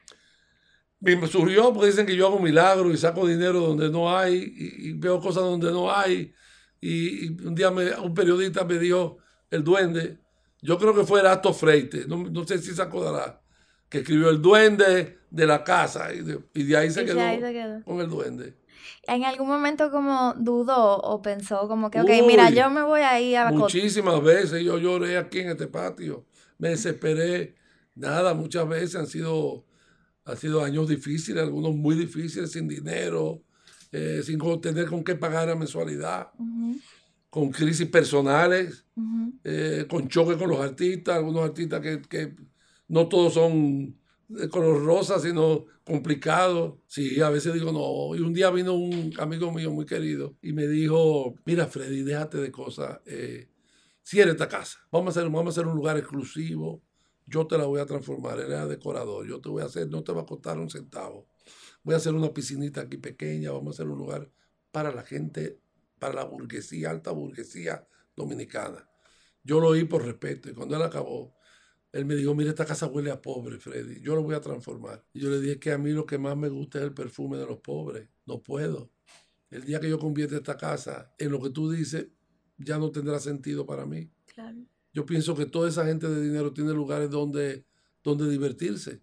[0.99, 4.91] Me surgió porque dicen que yo hago milagros y saco dinero donde no hay y,
[4.91, 6.33] veo cosas donde no hay.
[6.81, 10.19] Y, un día me, un periodista me dijo el duende.
[10.61, 13.41] Yo creo que fue Erasto Freite, no, sé si se acordará,
[13.87, 17.21] que escribió el duende de la casa y de, ahí, se, quedó
[17.85, 18.57] con el duende.
[19.03, 23.17] ¿En algún momento como dudó o pensó como que, ok, mira, yo me voy a
[23.21, 23.51] ir a...
[23.51, 26.26] Muchísimas veces yo lloré aquí en este patio
[26.57, 27.55] me desesperé.
[27.95, 29.65] Nada, muchas veces han sido,
[30.25, 33.43] han sido años difíciles, algunos muy difíciles, sin dinero,
[33.91, 36.29] eh, sin tener con qué pagar la mensualidad,
[37.29, 38.85] con crisis personales,
[39.43, 42.35] eh, con choque con los artistas, algunos artistas que, que
[42.87, 46.75] no todos son de color rosa, sino complicados.
[46.87, 48.15] Sí, a veces digo no.
[48.15, 52.37] Y un día vino un amigo mío muy querido y me dijo, mira Freddy, déjate
[52.37, 52.99] de cosas.
[53.05, 53.49] Eh,
[54.07, 54.79] cierra esta casa.
[54.89, 56.81] Vamos a, hacer, vamos a hacer un lugar exclusivo.
[57.25, 58.39] Yo te la voy a transformar.
[58.39, 59.27] Era decorador.
[59.27, 61.27] Yo te voy a hacer, no te va a costar un centavo.
[61.83, 63.51] Voy a hacer una piscinita aquí pequeña.
[63.51, 64.31] Vamos a hacer un lugar
[64.71, 65.59] para la gente,
[65.99, 68.89] para la burguesía, alta burguesía dominicana.
[69.43, 70.49] Yo lo oí por respeto.
[70.49, 71.35] Y cuando él acabó,
[71.91, 74.01] él me dijo, mire, esta casa huele a pobre, Freddy.
[74.01, 75.05] Yo lo voy a transformar.
[75.11, 77.37] Y yo le dije que a mí lo que más me gusta es el perfume
[77.37, 78.07] de los pobres.
[78.25, 78.89] No puedo.
[79.49, 82.07] El día que yo convierta esta casa en lo que tú dices,
[82.57, 84.09] ya no tendrá sentido para mí.
[84.93, 87.65] Yo pienso que toda esa gente de dinero tiene lugares donde,
[88.03, 89.01] donde divertirse.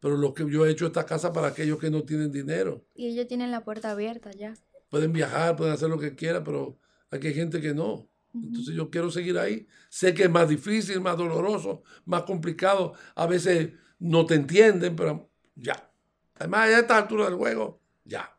[0.00, 2.86] Pero lo que yo he hecho esta casa para aquellos que no tienen dinero.
[2.94, 4.54] Y ellos tienen la puerta abierta ya.
[4.88, 6.78] Pueden viajar, pueden hacer lo que quieran, pero
[7.10, 8.08] aquí hay gente que no.
[8.32, 9.66] Entonces yo quiero seguir ahí.
[9.88, 12.94] Sé que es más difícil, más doloroso, más complicado.
[13.14, 15.92] A veces no te entienden, pero ya.
[16.36, 18.36] Además, a esta altura del juego, ya.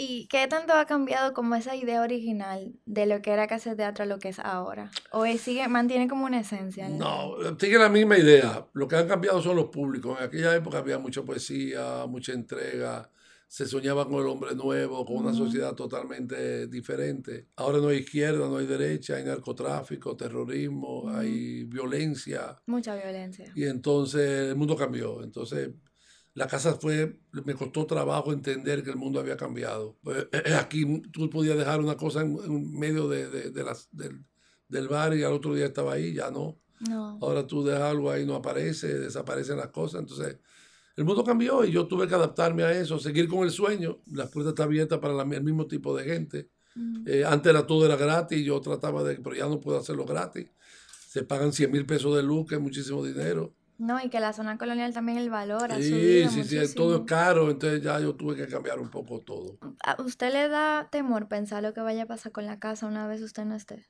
[0.00, 3.76] ¿Y qué tanto ha cambiado como esa idea original de lo que era Casa de
[3.76, 4.92] Teatro a lo que es ahora?
[5.10, 6.88] ¿O sigue, mantiene como una esencia?
[6.88, 8.64] No, sigue la misma idea.
[8.74, 10.16] Lo que han cambiado son los públicos.
[10.16, 13.10] En aquella época había mucha poesía, mucha entrega.
[13.48, 17.48] Se soñaba con el hombre nuevo, con una sociedad totalmente diferente.
[17.56, 22.56] Ahora no hay izquierda, no hay derecha, hay narcotráfico, terrorismo, hay violencia.
[22.66, 23.50] Mucha violencia.
[23.56, 25.24] Y entonces el mundo cambió.
[25.24, 25.70] Entonces
[26.38, 29.98] la casa fue, me costó trabajo entender que el mundo había cambiado.
[30.02, 35.32] Pues, aquí tú podías dejar una cosa en, medio de, las, del, bar y al
[35.32, 36.60] otro día estaba ahí, ya no.
[36.88, 37.18] no.
[37.20, 40.00] Ahora tú dejas algo ahí, no aparece, desaparecen las cosas.
[40.02, 40.38] Entonces,
[40.94, 43.98] el mundo cambió y yo tuve que adaptarme a eso, seguir con el sueño.
[44.12, 46.50] La puerta está abierta para el mismo tipo de gente.
[47.04, 50.46] Eh, antes era todo era gratis, yo trataba de, pero ya no puedo hacerlo gratis.
[51.08, 53.56] Se pagan 100 mil pesos de luz, que es muchísimo dinero.
[53.78, 56.96] No, y que la zona colonial también el valor ha sí, subido Sí, sí, todo
[56.96, 59.56] es caro, entonces ya yo tuve que cambiar un poco todo.
[59.84, 63.06] ¿A usted le da temor pensar lo que vaya a pasar con la casa una
[63.06, 63.86] vez usted no esté?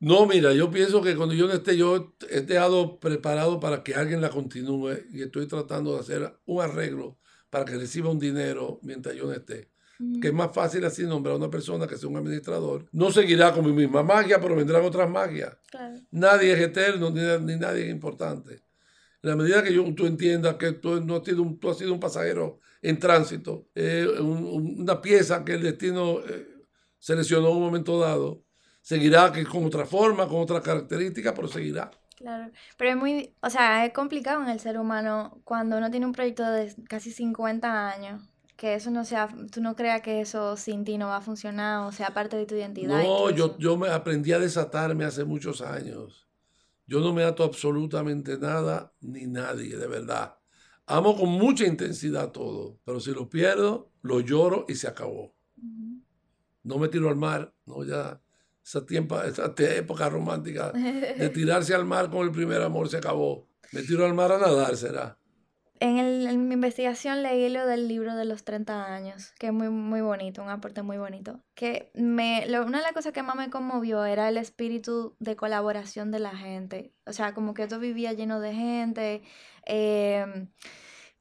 [0.00, 3.94] No, mira, yo pienso que cuando yo no esté, yo he dejado preparado para que
[3.94, 7.18] alguien la continúe y estoy tratando de hacer un arreglo
[7.50, 9.70] para que reciba un dinero mientras yo no esté.
[10.22, 12.86] Que es más fácil así nombrar a una persona que sea un administrador.
[12.92, 15.58] No seguirá con mi misma magia, pero vendrán otras magias.
[16.12, 18.62] Nadie es eterno ni, ni nadie es importante.
[19.22, 21.78] En la medida que yo, tú entiendas que tú, no has sido un, tú has
[21.78, 26.46] sido un pasajero en tránsito, eh, una pieza que el destino eh,
[26.98, 28.44] seleccionó en un momento dado,
[28.80, 31.90] seguirá que con otra forma, con otra característica, pero seguirá.
[32.16, 36.06] Claro, pero es muy, o sea, es complicado en el ser humano cuando uno tiene
[36.06, 38.22] un proyecto de casi 50 años,
[38.56, 41.86] que eso no sea, tú no creas que eso sin ti no va a funcionar
[41.86, 43.02] o sea parte de tu identidad.
[43.02, 46.27] No, yo, yo me aprendí a desatarme hace muchos años.
[46.88, 50.38] Yo no me ato absolutamente nada ni nadie, de verdad.
[50.86, 55.34] Amo con mucha intensidad todo, pero si lo pierdo, lo lloro y se acabó.
[56.62, 58.22] no me tiro al mar, no ya
[58.64, 63.46] esa, tiempo, esa época romántica de tirarse al mar con el primer amor se acabó.
[63.72, 65.18] Me tiro al mar a nadar, será.
[65.80, 70.00] En, mi investigación leí lo del libro de los 30 años, que es muy, muy
[70.00, 71.40] bonito, un aporte muy bonito.
[71.54, 76.10] Que me, una de las cosas que más me conmovió era el espíritu de colaboración
[76.10, 76.92] de la gente.
[77.06, 79.22] O sea, como que todo vivía lleno de gente.
[79.66, 80.48] Eh,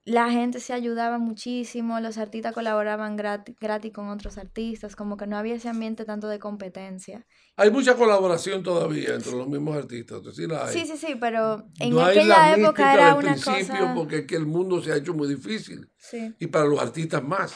[0.07, 3.55] la gente se ayudaba muchísimo, los artistas colaboraban gratis,
[3.93, 7.27] con otros artistas, como que no había ese ambiente tanto de competencia.
[7.57, 12.55] Hay mucha colaboración todavía entre los mismos artistas, sí Sí, sí, sí, pero en aquella
[12.55, 13.93] época era una cosa...
[13.93, 15.91] porque es que el mundo se ha hecho muy difícil.
[15.97, 16.33] Sí.
[16.39, 17.53] Y para los artistas más.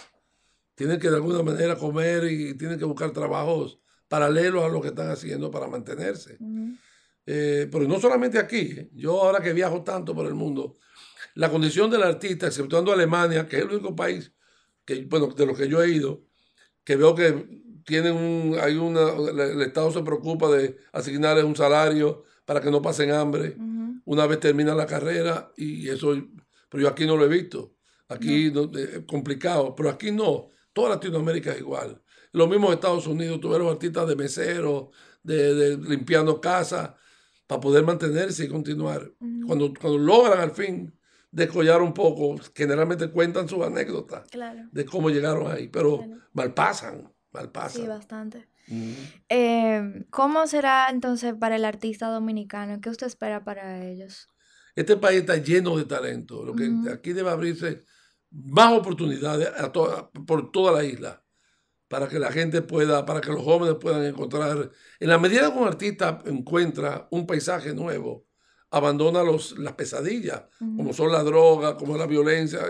[0.75, 4.89] Tienen que de alguna manera comer y tienen que buscar trabajos paralelos a lo que
[4.89, 6.37] están haciendo para mantenerse.
[7.25, 8.73] Eh, pero no solamente aquí.
[8.77, 8.89] ¿eh?
[8.93, 10.75] Yo ahora que viajo tanto por el mundo
[11.35, 14.33] la condición del artista, exceptuando Alemania, que es el único país
[14.85, 16.23] que, bueno, de los que yo he ido,
[16.83, 19.11] que veo que tienen un, hay una,
[19.43, 23.55] el Estado se preocupa de asignarles un salario para que no pasen hambre
[24.05, 26.13] una vez termina la carrera y eso,
[26.69, 27.75] pero yo aquí no lo he visto.
[28.07, 30.49] Aquí es complicado, pero aquí no.
[30.73, 32.01] Toda Latinoamérica es igual.
[32.33, 34.89] Lo mismo en Estados Unidos, los artistas de meseros,
[35.23, 36.91] de, de limpiando casas,
[37.47, 39.11] para poder mantenerse y continuar.
[39.45, 40.93] cuando, cuando logran al fin
[41.31, 44.23] descollar un poco, generalmente cuentan sus anécdotas
[44.71, 47.81] de cómo llegaron ahí, pero mal pasan, mal pasan.
[47.81, 48.49] Sí, bastante.
[49.27, 52.79] Em, ¿Cómo será entonces para el artista dominicano?
[52.81, 54.27] ¿Qué usted espera para ellos?
[54.75, 56.45] Este país está lleno de talento.
[56.45, 57.83] Lo que aquí debe abrirse
[58.29, 61.21] más oportunidades a por toda la isla
[61.91, 65.59] para que la gente pueda, para que los jóvenes puedan encontrar, en la medida que
[65.59, 68.25] un artista encuentra un paisaje nuevo,
[68.71, 72.61] abandona los, las pesadillas, como son la droga, como la violencia.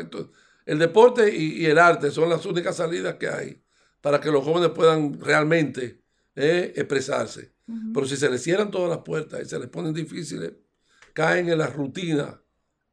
[0.65, 3.63] el deporte y, el arte son las únicas salidas que hay
[4.01, 6.01] para que los jóvenes puedan realmente
[6.35, 7.53] eh, expresarse.
[7.93, 10.51] Pero si se les cierran todas las puertas y se les ponen difíciles,
[11.13, 12.41] caen en la rutina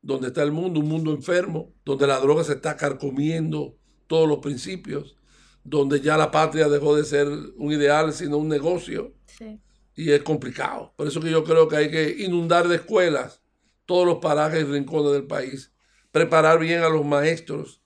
[0.00, 4.38] donde está el mundo, un mundo enfermo, donde la droga se está carcomiendo todos los
[4.38, 5.16] principios,
[5.64, 9.14] donde ya la patria dejó de ser un ideal, sino un negocio.
[9.26, 9.60] Sí
[9.98, 10.92] y es complicado.
[10.94, 13.42] Por eso que yo creo que hay que inundar de escuelas
[13.84, 15.72] todos los parajes y rincones del país,
[16.12, 17.82] preparar bien a los maestros,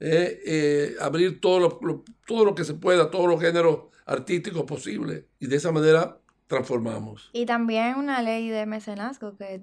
[0.00, 5.26] eh, eh, abrir todo lo, todo lo que se pueda, todos los géneros artísticos posibles
[5.38, 7.30] y de esa manera transformamos.
[7.32, 9.62] Y también una ley de mecenazgo que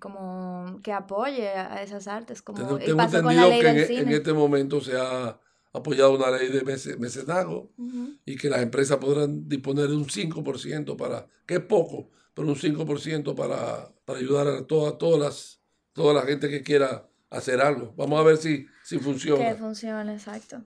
[0.00, 5.38] como que apoye a esas artes como que en, en, este momento se ha
[5.72, 6.62] apoyado una ley de
[6.98, 7.72] mecenazgo
[8.24, 12.56] y que las empresas podrán disponer de un 5% para, que es poco, pero un
[12.56, 15.60] 5% para, para ayudar a toda, todas las,
[15.92, 17.94] toda la gente que quiera hacer algo.
[17.96, 19.48] Vamos a ver si, si funciona.
[19.48, 20.62] Que funciona, exacto.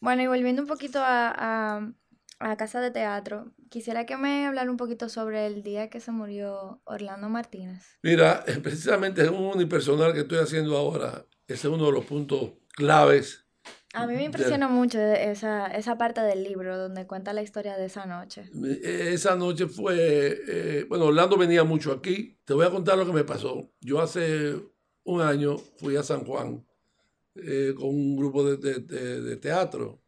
[0.00, 1.94] Bueno, y volviendo un poquito a,
[2.40, 6.10] a, Casa de Teatro, quisiera que me hablara un poquito sobre el día que se
[6.10, 7.84] murió Orlando Martínez.
[8.02, 11.24] Mira, precisamente es un unipersonal que estoy haciendo ahora.
[11.46, 13.41] Ese es uno de los puntos claves
[13.92, 17.86] a mí me impresionó mucho esa, esa parte del libro donde cuenta la historia de
[17.86, 18.50] esa noche.
[18.82, 22.38] Esa noche fue, eh, bueno, Orlando venía mucho aquí.
[22.44, 23.70] Te voy a contar lo que me pasó.
[23.80, 24.56] Yo hace
[25.04, 26.64] un año fui a San Juan
[27.34, 30.02] eh, con un grupo de, de, de, teatro.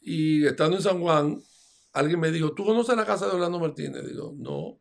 [0.00, 1.40] Y estando en San Juan,
[1.92, 4.06] alguien me dijo, ¿tú conoces la casa de Orlando Martínez?
[4.06, 4.80] Digo, no.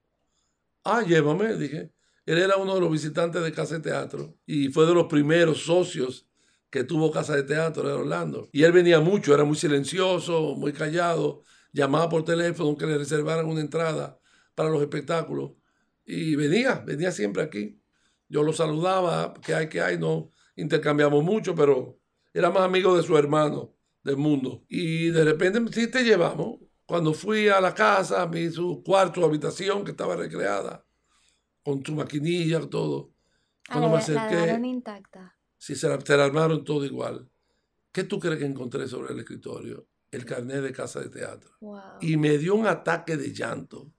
[0.84, 1.92] Ah, llévame, dije.
[2.26, 5.64] Él era uno de los visitantes de Casa de Teatro y fue de los primeros
[5.66, 6.28] socios
[6.74, 8.50] que tuvo casa de teatro en Orlando.
[8.52, 13.46] Y él venía mucho, era muy silencioso, muy callado, llamaba por teléfono que le reservaran
[13.46, 14.20] una entrada
[14.56, 15.52] para los espectáculos.
[16.04, 17.80] Y venía, venía siempre aquí.
[18.28, 22.00] Yo lo saludaba, que hay, que hay, no intercambiamos mucho, pero
[22.34, 24.66] era más amigo de su hermano del mundo.
[24.68, 26.58] Y de repente, sí te llevamos.
[26.88, 30.84] Cuando fui a la casa, vi su cuarto, habitación que estaba recreada,
[31.64, 33.14] con su maquinilla, todo.
[33.70, 34.60] Cuando me acerqué.
[34.66, 37.30] intacta si se, la, armaron todo igual.
[37.94, 39.88] ¿Qué tú crees que encontré sobre el escritorio?
[40.12, 41.52] El carnet de casa de teatro.
[42.02, 43.90] Y me dio un ataque de llanto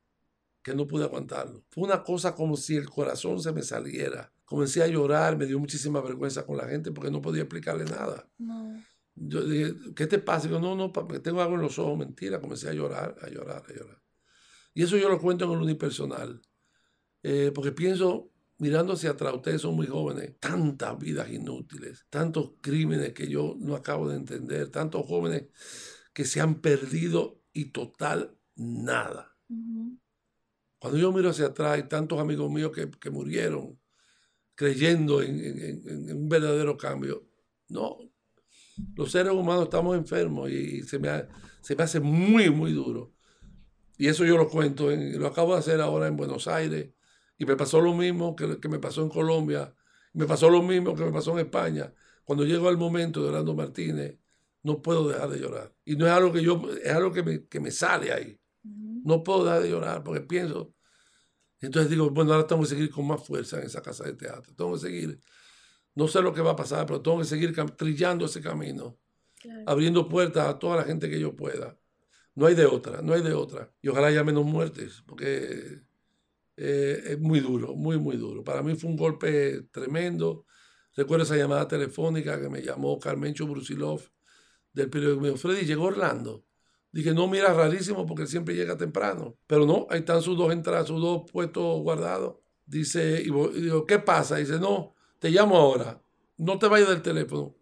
[0.62, 1.64] que no pude aguantarlo.
[1.70, 4.30] Fue una cosa como si el corazón se me saliera.
[4.44, 8.28] Comencé a llorar, me dio muchísima vergüenza con la gente porque no podía explicarle nada.
[9.14, 10.50] Yo dije, ¿qué te pasa?
[10.50, 11.96] Yo, no, no, tengo algo en los ojos.
[11.96, 14.02] Mentira, comencé a llorar, a llorar, a llorar.
[14.74, 16.42] Y eso yo lo cuento en el unipersonal.
[17.22, 23.12] Eh, porque pienso, mirando hacia atrás, ustedes son muy jóvenes, tantas vidas inútiles, tantos crímenes
[23.12, 25.44] que yo no acabo de entender, tantos jóvenes
[26.12, 29.36] que se han perdido y total nada.
[30.78, 33.78] Cuando yo miro hacia atrás, hay tantos amigos míos que, murieron
[34.54, 37.26] creyendo en, un verdadero cambio.
[37.68, 37.98] No,
[38.94, 41.08] los seres humanos estamos enfermos y se me,
[41.60, 43.14] se me hace muy, muy duro.
[43.96, 46.90] Y eso yo lo cuento, lo acabo de hacer ahora en Buenos Aires.
[47.38, 49.74] Y me pasó lo mismo que, que me pasó en Colombia.
[50.12, 51.92] Me pasó lo mismo que me pasó en España.
[52.24, 54.18] Cuando llegó el momento de Orlando Martínez,
[54.62, 55.74] no puedo dejar de llorar.
[55.84, 58.40] Y no es algo que yo, es algo que me, que me sale ahí.
[58.62, 60.74] No puedo dejar de llorar porque pienso.
[61.60, 64.54] Entonces digo, bueno, ahora tengo que seguir con más fuerza en esa casa de teatro.
[64.54, 65.20] Tengo que seguir.
[65.94, 68.98] No sé lo que va a pasar, pero tengo que seguir trillando ese camino.
[69.66, 71.78] Abriendo puertas a toda la gente que yo pueda.
[72.34, 73.72] No hay de otra, no hay de otra.
[73.82, 75.82] Y ojalá haya menos muertes, porque
[76.56, 78.44] eh, es muy duro, muy, muy duro.
[78.44, 80.46] Para mí fue un golpe tremendo.
[80.96, 84.02] Recuerdo esa llamada telefónica que me llamó Carmencho Brusilov
[84.72, 85.20] del periódico.
[85.22, 86.44] Me Freddy, llegó Orlando.
[86.92, 89.36] Dije, no, mira, rarísimo porque siempre llega temprano.
[89.46, 92.36] Pero no, ahí están sus dos entradas, sus dos puestos guardados.
[92.64, 94.36] Dice, y, digo, ¿qué pasa?
[94.36, 96.00] Dice, no, te llamo ahora.
[96.36, 97.56] No te vayas del teléfono.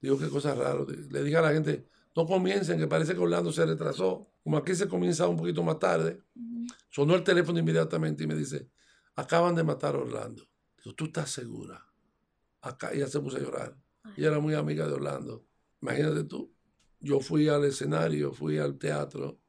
[0.00, 0.84] Digo, qué cosa rara.
[1.10, 4.29] Le dije a la gente, no comiencen, que parece que Orlando se retrasó.
[4.42, 6.22] Como aquí se comienza un poquito más tarde.
[6.88, 8.70] Sonó el teléfono inmediatamente y me dice,
[9.14, 10.48] acaban de matar a Orlando.
[10.82, 11.86] Digo, ¿tú estás segura?
[12.62, 13.76] Acá ella se puso a llorar.
[14.16, 15.46] Ella era muy amiga de Orlando.
[15.80, 16.54] Imagínate tú.
[17.00, 19.40] Yo fui al escenario, fui al teatro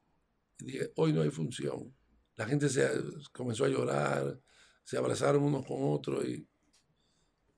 [0.58, 1.94] y dije, hoy no hay función.
[2.36, 2.88] La gente se
[3.32, 4.40] comenzó a llorar,
[4.84, 6.48] se abrazaron unos con otros y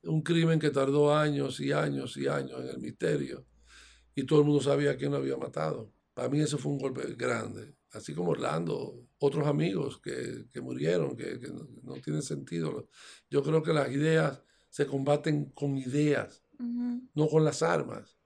[0.03, 3.47] un crimen que tardó años y años y años en el misterio
[4.15, 5.93] y todo el mundo sabía quién lo había matado.
[6.15, 7.75] Para mí eso fue un golpe grande.
[7.93, 12.89] Así como Orlando, otros amigos que, que murieron, que, que no, no, tiene sentido.
[13.29, 18.17] Yo creo que las ideas se combaten con ideas, no con las armas.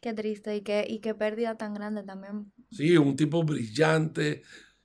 [0.00, 2.52] Qué triste y qué, y qué pérdida tan grande también.
[2.70, 4.42] Sí, un tipo brillante.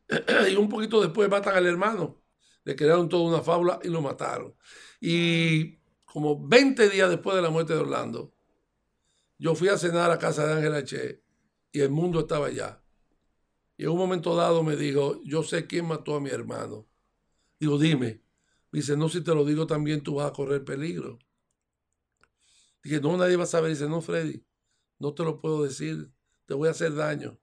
[0.51, 2.23] y un poquito después matan al hermano.
[2.63, 4.55] Le crearon toda una fábula y lo mataron.
[4.99, 8.33] Y como 20 días después de la muerte de Orlando,
[9.37, 11.22] yo fui a cenar a casa de Ángela Che
[11.73, 12.81] y el mundo estaba allá.
[13.75, 16.87] Y en un momento dado me dijo, yo sé quién mató a mi hermano.
[17.59, 18.21] Digo, dime.
[18.71, 21.19] Dice, no, si te lo digo también tú vas a correr peligro.
[22.83, 23.71] Dije, no, nadie va a saber.
[23.71, 24.45] Dice, no, Freddy,
[24.99, 26.11] no te lo puedo decir,
[26.45, 27.39] te voy a hacer daño.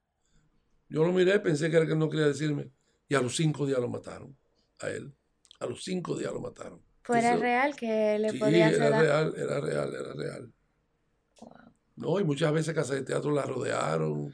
[0.87, 2.71] Yo lo miré, pensé que era que no quería decirme.
[3.09, 4.37] Y a los cinco días lo mataron,
[4.79, 5.13] a él.
[5.59, 6.81] A los cinco días lo mataron.
[7.03, 10.53] ¿Fuera real que le podía hacer era real, era real, era real.
[12.01, 14.33] No, y muchas veces Casa de Teatro la rodearon.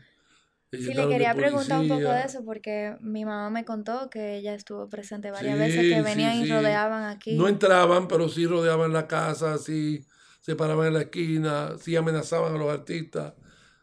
[0.72, 4.54] Sí, le quería preguntar un poco de eso porque mi mamá me contó que ella
[4.54, 7.36] estuvo presente varias veces que venían y rodeaban aquí.
[7.38, 10.06] No entraban, pero sí rodeaban la casa, sí
[10.42, 13.34] se paraban en la esquina, sí amenazaban a los artistas.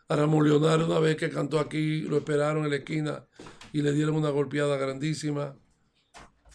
[0.08, 3.26] A Ramón Leonardo una vez que cantó aquí, lo esperaron en la esquina
[3.72, 5.56] y le dieron una golpeada grandísima.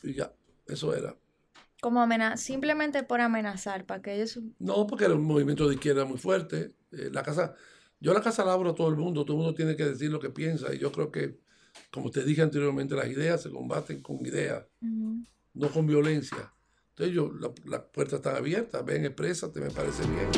[0.04, 0.32] Y ya,
[0.68, 1.15] eso era.
[1.82, 4.39] Como amenazar, simplemente por amenazar, para que ellos...
[4.60, 6.76] No, porque era un movimiento de izquierda muy fuerte.
[6.91, 7.56] Eh, la casa,
[7.99, 10.12] yo la casa la abro a todo el mundo, todo el mundo tiene que decir
[10.12, 11.39] lo que piensa y yo creo que,
[11.91, 16.54] como te dije anteriormente, las ideas se combaten con ideas, no con violencia.
[16.89, 20.30] Entonces yo, las la puertas están abiertas, ven, exprésate, me parece bien.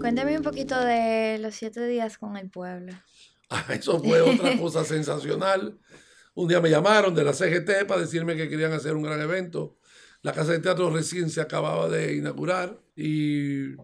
[0.00, 2.92] Cuéntame un poquito de los siete días con el pueblo.
[3.50, 5.78] Ah, eso fue otra cosa sensacional.
[6.34, 9.76] Un día me llamaron de la CGT para decirme que querían hacer un gran evento.
[10.24, 13.76] La Casa de Teatro recién se acababa de inaugurar y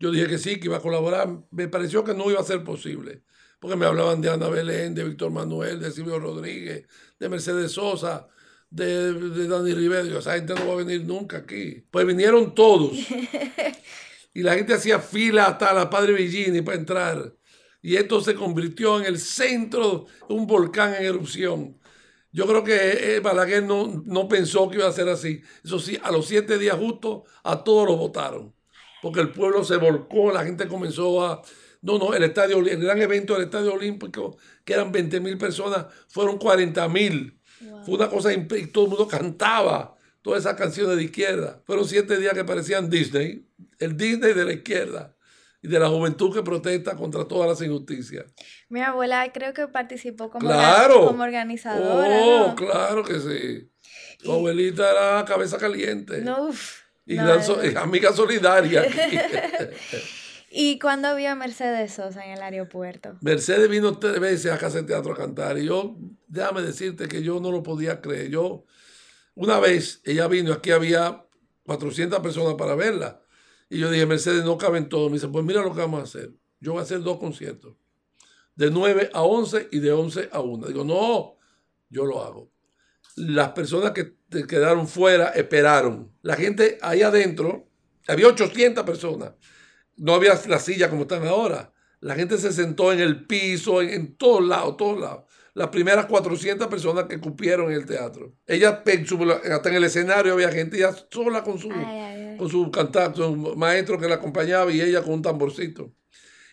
[0.00, 1.28] yo dije que sí, que iba a colaborar.
[1.52, 3.22] Me pareció que no iba a ser posible,
[3.60, 6.84] porque me hablaban de Ana Belén, de Víctor Manuel, de Silvio Rodríguez,
[7.20, 8.26] de Mercedes Sosa,
[8.68, 10.18] de, de Dani Rivero.
[10.18, 11.84] Esa gente no va a venir nunca aquí.
[11.92, 12.98] Pues vinieron todos.
[14.34, 17.34] Y la gente hacía fila hasta la Padre Villini para entrar.
[17.82, 21.76] Y esto se convirtió en el centro de un volcán en erupción.
[22.30, 25.42] Yo creo que eh, Balaguer no, no pensó que iba a ser así.
[25.64, 28.54] Eso sí, a los siete días justo, a todos los votaron.
[29.02, 31.42] Porque el pueblo se volcó, la gente comenzó a...
[31.80, 35.86] No, no, el estadio, el gran evento del Estadio Olímpico, que eran 20 mil personas,
[36.08, 37.40] fueron 40 mil.
[37.84, 41.62] Fue una cosa, y todo el mundo cantaba todas esas canciones de izquierda.
[41.64, 43.46] Fueron siete días que parecían Disney,
[43.78, 45.16] el Disney de la izquierda
[45.60, 48.26] y de la juventud que protesta contra todas las injusticias.
[48.68, 52.20] Mi abuela creo que participó como, como organizadora.
[52.22, 53.70] Oh, claro que sí.
[54.22, 56.20] Su abuelita era cabeza caliente.
[56.22, 56.50] No,
[57.08, 57.18] y
[57.76, 58.84] amiga solidaria.
[60.50, 63.18] ¿Y cuándo vio a Mercedes Sosa en el aeropuerto?
[63.20, 67.40] Mercedes vino tres veces a Casa Teatro a cantar y yo, déjame decirte que yo
[67.40, 68.30] no lo podía creer.
[68.30, 68.64] Yo,
[69.34, 71.24] una vez, ella vino, aquí había
[71.64, 73.20] 400 personas para verla.
[73.70, 75.10] Y yo dije, Mercedes, no caben todos.
[75.10, 76.32] Me dice, pues mira lo que vamos a hacer.
[76.60, 77.74] Yo voy a hacer dos conciertos.
[78.54, 80.66] De 9 a 11 y de 11 a 1.
[80.68, 81.36] Digo, no,
[81.90, 82.50] yo lo hago.
[83.16, 84.14] Las personas que
[84.46, 86.12] quedaron fuera esperaron.
[86.22, 87.68] La gente ahí adentro,
[88.06, 89.32] había 800 personas.
[89.96, 91.72] no había las sillas como están ahora.
[92.00, 95.24] La gente se sentó en el piso, en, todos lados, todos lados.
[95.58, 98.32] Las primeras 400 personas que cupieron en el teatro.
[98.46, 98.84] Ella,
[99.50, 101.68] hasta en el escenario había gente ya sola con su,
[102.38, 105.92] con su cantante, su maestro que la acompañaba y ella con un tamborcito.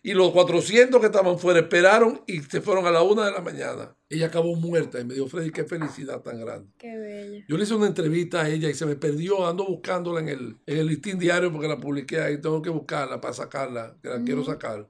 [0.02, 3.42] Y los 400 que estaban fuera esperaron y se fueron a la una de la
[3.42, 3.96] mañana.
[4.10, 6.72] Ella acabó muerta y me dijo, Freddy, qué felicidad tan grande.
[6.80, 7.46] Qué bella.
[7.48, 9.48] Yo le hice una entrevista a ella y se me perdió.
[9.48, 12.42] Ando buscándola en el, en el listín diario porque la publiqué ahí.
[12.42, 14.90] Tengo que buscarla para sacarla, que la quiero sacar.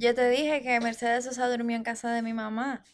[0.00, 2.84] Yo te dije que Mercedes Sosa durmió en casa de mi mamá.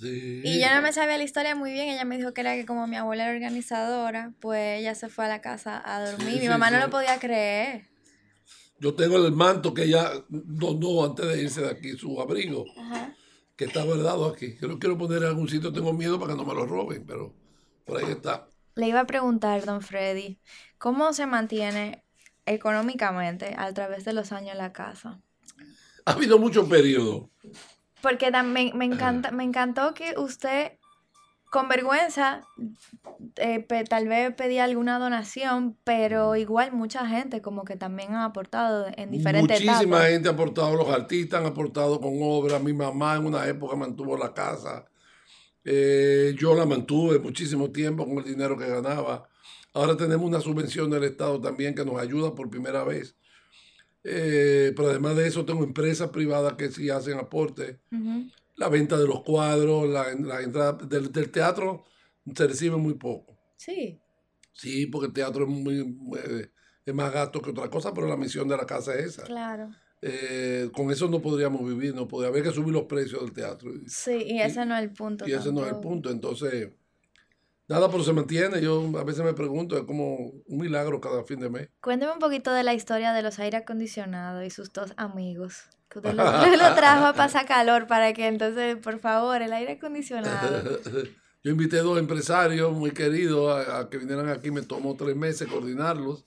[0.00, 0.42] Sí.
[0.44, 1.88] Y yo no me sabía la historia muy bien.
[1.88, 5.24] Ella me dijo que era que como mi abuela era organizadora, pues ella se fue
[5.24, 6.40] a la casa a dormir.
[6.40, 7.88] mi mamá no lo podía creer.
[8.80, 12.64] Yo tengo el manto que ella donó antes de irse de aquí, su abrigo,
[13.56, 14.56] que está guardado aquí.
[14.60, 17.04] Yo lo quiero poner en algún sitio, tengo miedo para que no me lo roben,
[17.04, 17.34] pero
[17.84, 18.48] por ahí está.
[18.76, 20.38] Le iba a preguntar, don Freddy,
[20.78, 22.04] ¿cómo se mantiene
[22.46, 25.20] económicamente a través de los años la casa?
[26.04, 27.30] Ha habido muchos periodos.
[28.02, 30.72] Porque también me, encanta, me encantó que usted
[31.50, 32.42] con vergüenza,
[33.36, 38.86] eh, tal vez pedí alguna donación, pero igual mucha gente como que también ha aportado
[38.96, 43.24] en diferentes Muchísima gente ha aportado, los artistas han aportado con obras, mi mamá en
[43.24, 44.84] una época mantuvo la casa,
[45.64, 49.28] eh, yo la mantuve muchísimo tiempo con el dinero que ganaba.
[49.72, 53.16] Ahora tenemos una subvención del Estado también que nos ayuda por primera vez.
[54.04, 57.80] Eh, pero además de eso tengo empresas privadas que sí hacen aporte
[58.58, 60.10] la venta de los cuadros, la,
[60.42, 61.84] entrada del, teatro
[62.34, 63.38] se recibe muy poco.
[63.56, 63.98] Sí.
[64.52, 66.50] Sí, porque el teatro es, muy, eh,
[66.84, 69.22] es más gasto que otra cosa, pero la misión de la casa es esa.
[69.22, 69.70] Claro.
[70.02, 73.70] Eh, con eso no podríamos vivir, no podría haber que subir los precios del teatro.
[73.86, 75.26] Sí, y ese no es el punto.
[75.26, 76.10] Y ese no es el punto.
[76.10, 76.70] Entonces,
[77.68, 78.60] nada, pero se mantiene.
[78.60, 81.68] Yo a veces me pregunto, es como un milagro cada fin de mes.
[81.80, 85.64] Cuénteme un poquito de la historia de los aire acondicionados y sus dos amigos.
[85.88, 90.80] Que usted lo, trajo a pasar calor para que entonces, por favor, el aire acondicionado.
[91.44, 95.46] Yo invité a dos empresarios muy queridos a, que vinieran aquí, me tomó tres meses
[95.46, 96.24] coordinarlos.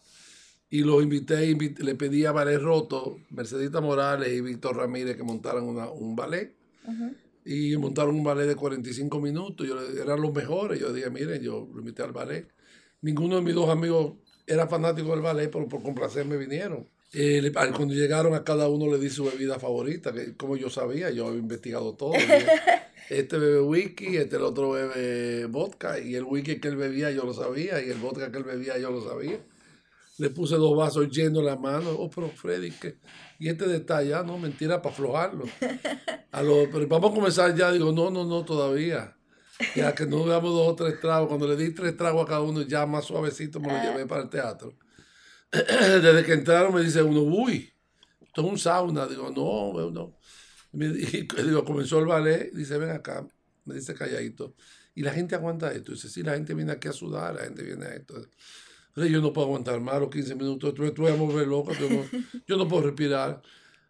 [0.69, 5.65] Y los invité, le pedí a Ballet Roto, Mercedita Morales y Víctor Ramírez que montaran
[5.65, 6.55] un ballet.
[7.45, 9.67] Y montaron un ballet de 45 minutos.
[9.67, 10.79] Yo, eran los mejores.
[10.79, 12.47] Yo dije, miren, yo lo invité al ballet.
[13.01, 14.13] Ninguno de mis dos amigos
[14.45, 16.87] era fanático del ballet, pero por complacerme vinieron.
[17.13, 21.09] Eh, cuando llegaron a cada uno le di su bebida favorita, que como yo sabía,
[21.09, 22.13] yo había investigado todo.
[23.09, 27.25] este bebe whisky, este el otro bebe vodka, y el whisky que él bebía yo
[27.25, 29.39] lo sabía, y el vodka que él bebía yo lo sabía.
[30.19, 32.95] Le puse dos vasos llenos en la mano, oh, pero Freddy, ¿qué?
[33.41, 35.45] Y este detalle, ah, no, mentira, para aflojarlo.
[36.31, 39.17] A lo, pero vamos a comenzar ya, digo, no, no, no, todavía.
[39.75, 42.41] Ya que no veamos dos o tres tragos, cuando le di tres tragos a cada
[42.41, 43.83] uno, ya más suavecito me lo ah.
[43.83, 44.77] llevé para el teatro.
[45.51, 47.73] desde que entraron me dice uno, uy,
[48.21, 49.07] esto es un sauna.
[49.07, 50.19] Digo, no, no.
[50.73, 53.27] Me, digo, comenzó el ballet, dice, ven acá,
[53.65, 54.53] me dice calladito.
[54.93, 55.93] Y la gente aguanta esto.
[55.93, 58.21] Dice, sí, la gente viene aquí a sudar, la gente viene a esto.
[58.95, 61.89] Yo no puedo aguantar más los 15 minutos, tú, tú vas a mover loco, yo
[61.89, 62.03] no,
[62.47, 63.41] yo no puedo respirar.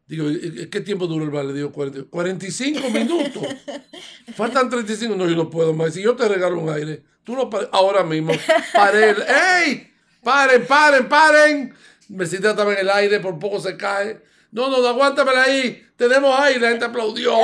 [0.08, 0.26] Digo,
[0.70, 1.54] ¿qué tiempo dura el ballet?
[1.54, 3.44] Digo, 45 minutos.
[4.36, 5.94] Faltan 35, no, yo no puedo más.
[5.94, 8.34] Si yo te regalo un aire, tú no ahora mismo,
[8.74, 9.16] pare
[9.66, 9.92] ¡Ey!
[10.24, 11.74] Paren, paren, paren.
[12.10, 14.22] Mercedes estaba en el aire, por poco se cae.
[14.52, 15.84] No, no, aguántamela ahí.
[15.96, 16.60] Tenemos aire.
[16.60, 17.36] La gente aplaudió.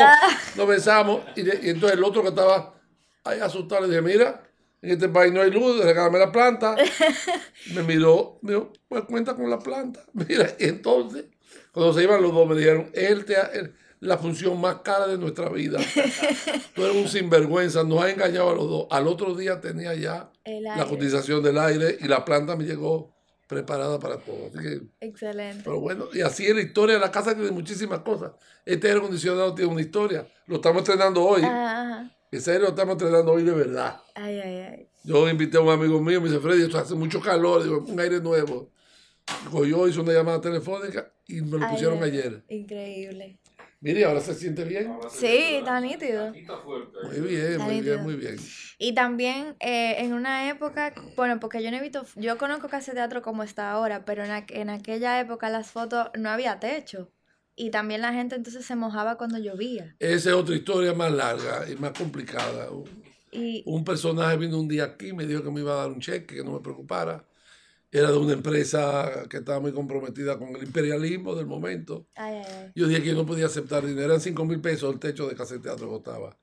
[0.56, 1.22] Nos besamos.
[1.36, 2.76] Y, entonces el otro que estaba
[3.24, 4.47] ahí asustado le dije, mira,
[4.82, 6.76] en este país no hay luz, regálame la planta.
[7.74, 10.02] Me miró, me dijo, pues cuenta con la planta.
[10.14, 11.26] Mira, y entonces,
[11.72, 13.36] cuando se iban los dos, me dijeron, él te
[14.00, 15.80] la función más cara de nuestra vida.
[16.76, 18.88] Tú eres un sinvergüenza, nos ha engañado a los dos.
[18.92, 23.16] Al otro día tenía ya la cotización del aire y la planta me llegó
[23.48, 24.52] preparada para todo.
[25.00, 25.64] Excelente.
[25.64, 27.00] Pero bueno, y así es la historia.
[27.00, 28.34] La casa tiene muchísimas cosas.
[28.66, 30.28] Este aire acondicionado tiene una historia.
[30.46, 31.42] Lo estamos estrenando hoy.
[32.32, 34.02] Ese aire lo estamos estrenando hoy de verdad.
[34.16, 34.90] Ay, ay, ay.
[35.04, 37.64] Yo invité a un amigo mío, me dice, Freddy, esto hace mucho calor.
[37.64, 38.72] Digo, un aire nuevo.
[39.54, 42.44] Yo hice una llamada telefónica y me lo pusieron ayer.
[42.50, 43.40] Increíble.
[43.80, 44.98] Mire, ahora se siente bien.
[45.10, 46.32] Sí, está nítido.
[46.32, 48.38] Muy bien, muy bien, muy bien.
[48.80, 52.92] Y también eh, en una época, bueno, porque yo no he visto, yo conozco casi
[52.92, 57.12] teatro como está ahora, pero en, en aquella época las fotos no había techo.
[57.58, 59.96] Y también la gente entonces se mojaba cuando llovía.
[60.00, 62.70] Esa es otra historia más larga y más complicada.
[63.32, 66.00] Y, un personaje vino un día aquí, me dijo que me iba a dar un
[66.00, 67.26] cheque, que no me preocupara
[67.92, 72.08] era de una empresa que estaba muy comprometida con el imperialismo del momento.
[72.76, 75.36] Yo dije que yo no podía aceptar dinero, eran 5 mil pesos el techo de
[75.36, 76.38] casa de teatro costaba.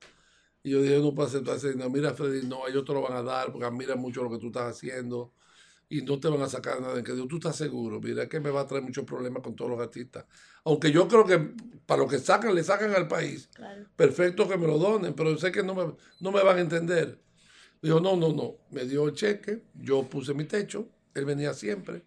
[0.62, 1.90] Y yo dije, no puedo aceptar ese dinero.
[1.90, 4.46] Mira, Freddy, no, ellos te lo van a dar porque admiran mucho lo que tú
[4.46, 5.34] estás haciendo.
[5.88, 6.98] Y no te van a sacar nada.
[6.98, 9.70] En que tú estás seguro, mira, que me va a traer muchos problemas con todos
[9.70, 10.24] los artistas.
[10.64, 11.54] Aunque yo creo que
[11.86, 13.48] para lo que sacan, le sacan al país.
[13.96, 17.20] Perfecto que me lo donen, pero sé que no me, no me van a entender.
[17.82, 18.56] Dijo, no, no, no.
[18.70, 22.02] Me dio el cheque, yo puse mi techo, él venía siempre.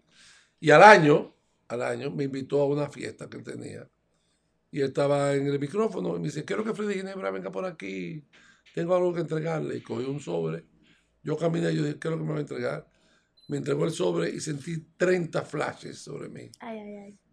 [0.60, 1.34] Y al año,
[1.68, 3.88] al año, me invitó a una fiesta que él tenía.
[4.70, 7.64] Y él estaba en el micrófono y me dice, quiero que Freddy Ginebra venga por
[7.64, 8.24] aquí,
[8.74, 9.76] tengo algo que entregarle.
[9.76, 10.64] Y cogí un sobre.
[11.22, 12.97] Yo caminé y yo dije, ¿qué es lo que me va a entregar?
[13.48, 16.50] Me entregó el sobre y sentí 30 flashes sobre mí.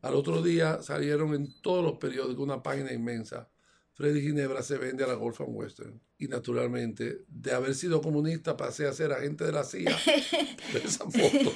[0.01, 3.49] Al otro día salieron en todos los periódicos una página inmensa.
[3.93, 8.87] Freddy Ginebra se vende a la Golf Western y naturalmente, de haber sido comunista, pasé
[8.87, 9.91] a ser agente de la CIA.
[10.83, 11.53] esa foto.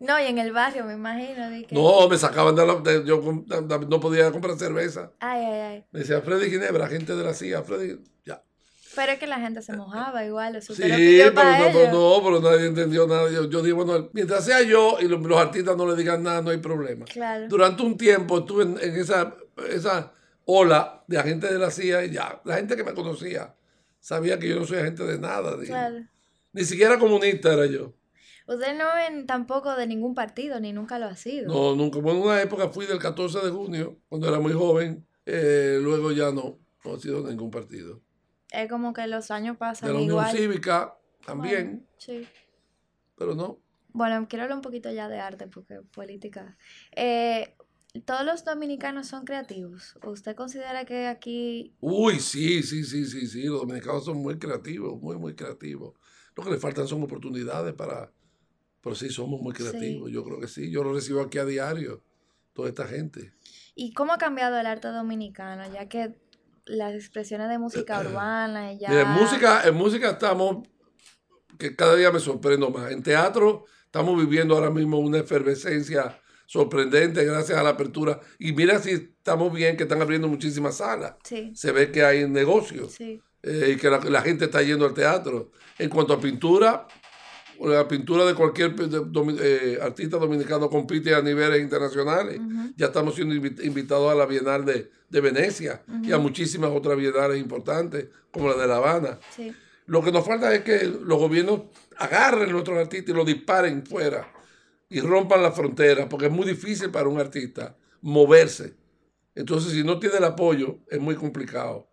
[0.00, 1.50] No, y en el barrio, me imagino.
[1.70, 3.04] No, me sacaban de la.
[3.04, 3.44] yo
[3.88, 5.12] no podía comprar cerveza.
[5.18, 5.84] Ay, ay, ay.
[5.92, 7.62] Me decía Freddy Ginebra, agente de la CIA.
[7.62, 8.42] Freddy, ya.
[8.96, 10.60] Pero es que la gente se mojaba igual.
[10.62, 13.30] sí, pero no, no, pero nadie entendió nada.
[13.30, 16.50] Yo, yo digo, bueno, mientras sea yo y los, artistas no le digan nada, no
[16.50, 17.04] hay problema.
[17.04, 17.46] Claro.
[17.48, 19.36] Durante un tiempo estuve en, esa,
[19.70, 20.12] esa
[20.46, 23.54] ola de agentes de la CIA y ya, la gente que me conocía
[24.00, 25.56] sabía que yo no soy agente de nada.
[26.52, 27.92] Ni siquiera comunista era yo.
[28.46, 31.52] Usted no ven tampoco de ningún partido, ni nunca lo ha sido.
[31.52, 31.98] No, nunca.
[31.98, 35.04] Bueno, en una época fui del 14 de junio, cuando era muy joven.
[35.26, 38.00] Eh, luego ya no, no he sido de ningún partido.
[38.56, 41.86] Es como que los años pasan de la Unión Cívica también.
[41.98, 42.26] sí.
[43.16, 43.58] Pero no.
[43.92, 46.56] Bueno, quiero hablar un poquito ya de arte, porque política.
[46.94, 47.54] Eh,
[48.04, 49.96] ¿Todos los dominicanos son creativos?
[50.04, 51.74] ¿Usted considera que aquí...
[51.80, 53.44] Uy, sí, sí, sí, sí, sí.
[53.44, 55.94] Los dominicanos son muy creativos, muy, muy creativos.
[56.34, 58.12] Lo que le faltan son oportunidades para...
[58.82, 60.10] Pero sí, somos muy creativos.
[60.10, 60.70] Yo creo que sí.
[60.70, 62.02] Yo lo recibo aquí a diario,
[62.52, 63.32] toda esta gente.
[63.74, 65.62] ¿Y cómo ha cambiado el arte dominicano?
[65.72, 66.14] Ya que
[66.66, 69.00] las expresiones de música urbana y ya...
[69.00, 70.68] en música, en música estamos...
[71.58, 72.92] Que cada día me sorprendo más.
[72.92, 78.20] En teatro estamos viviendo ahora mismo una efervescencia sorprendente gracias a la apertura.
[78.38, 81.14] Y mira si estamos bien que están abriendo muchísimas salas.
[81.54, 85.50] Se ve que hay negocio eh, y que la, gente está yendo al teatro.
[85.78, 86.86] En cuanto a pintura,
[87.60, 88.74] la pintura de cualquier
[89.40, 92.40] eh, artista dominicano compite a niveles internacionales.
[92.76, 94.90] Ya estamos siendo invitados a la Bienal de,
[95.20, 99.18] Venecia y a muchísimas otras bienales importantes, como la de La Habana.
[99.86, 101.62] Lo que nos falta es que los gobiernos
[101.96, 104.30] agarren a nuestros artistas y los disparen fuera
[104.88, 108.74] y rompan la frontera, porque es muy difícil para un artista moverse.
[109.34, 111.88] Entonces, si no tiene el apoyo, es muy complicado.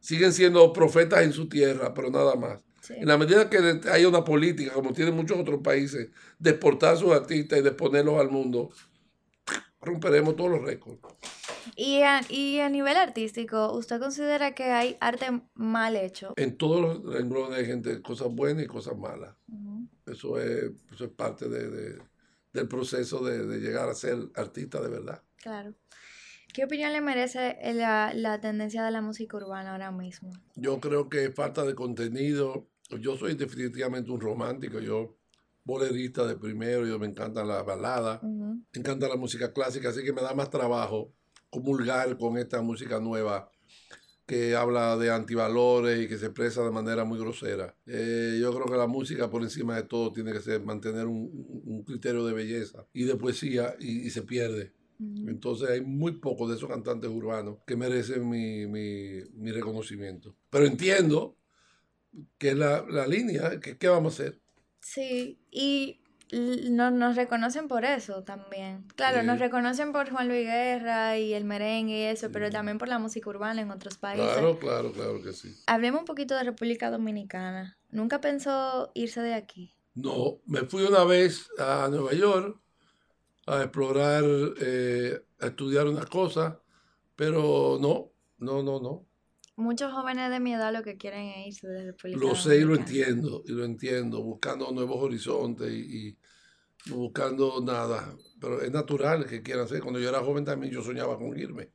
[0.00, 2.58] Siguen siendo profetas en su tierra, pero nada más.
[2.90, 6.96] En la medida que haya una política, como tienen muchos otros países, de exportar a
[6.96, 8.70] sus artistas y de ponerlos al mundo,
[9.80, 11.00] romperemos todos los récords.
[11.76, 16.34] Y a, y a nivel artístico, ¿usted considera que hay arte mal hecho?
[16.36, 19.34] En todos los renglones hay gente, cosas buenas y cosas malas.
[20.06, 21.98] eso, es, eso es parte de
[22.54, 25.22] del proceso de, llegar a ser artista de verdad.
[25.36, 25.74] Claro.
[26.54, 30.30] ¿Qué opinión le merece la, tendencia de la música urbana ahora mismo?
[30.54, 32.68] Yo creo que falta de contenido.
[32.90, 34.80] Yo soy definitivamente un romántico.
[34.80, 35.16] Yo
[35.64, 40.12] bolerista de primero, yo me encanta la balada, me encanta la música clásica, así que
[40.12, 41.12] me da más trabajo
[41.48, 43.50] comulgar con esta música nueva
[44.26, 47.76] que habla de antivalores y que se expresa de manera muy grosera.
[47.86, 51.82] Eh, yo creo que la música por encima de todo tiene que ser mantener un,
[51.84, 54.72] criterio de belleza y de poesía y, se pierde.
[55.26, 60.34] Entonces hay muy pocos de esos cantantes urbanos que merecen mi, mi, reconocimiento.
[60.48, 61.36] Pero entiendo
[62.38, 64.40] que es la, la línea, que qué vamos a hacer.
[64.80, 66.00] Sí, y
[66.70, 68.86] no, nos reconocen por eso también.
[68.96, 72.88] Claro, nos reconocen por Juan Luis Guerra y el merengue y eso, pero también por
[72.88, 74.26] la música urbana en otros países.
[74.32, 75.54] Claro, claro, claro que sí.
[75.66, 77.78] Hablemos un poquito de República Dominicana.
[77.90, 79.74] ¿Nunca pensó irse de aquí?
[79.94, 82.60] No, me fui una vez a Nueva York
[83.46, 84.24] a explorar,
[84.60, 86.56] eh, a estudiar unas cosas,
[87.14, 89.06] pero no, no, no, no.
[89.56, 92.64] Muchos jóvenes de mi edad lo que quieren es irse de República Lo sé y
[92.64, 96.16] lo entiendo, y lo entiendo, buscando nuevos horizontes y,
[96.86, 98.16] no buscando nada.
[98.40, 99.80] Pero es natural que quieran ser.
[99.80, 101.70] Cuando yo era joven también yo soñaba con irme.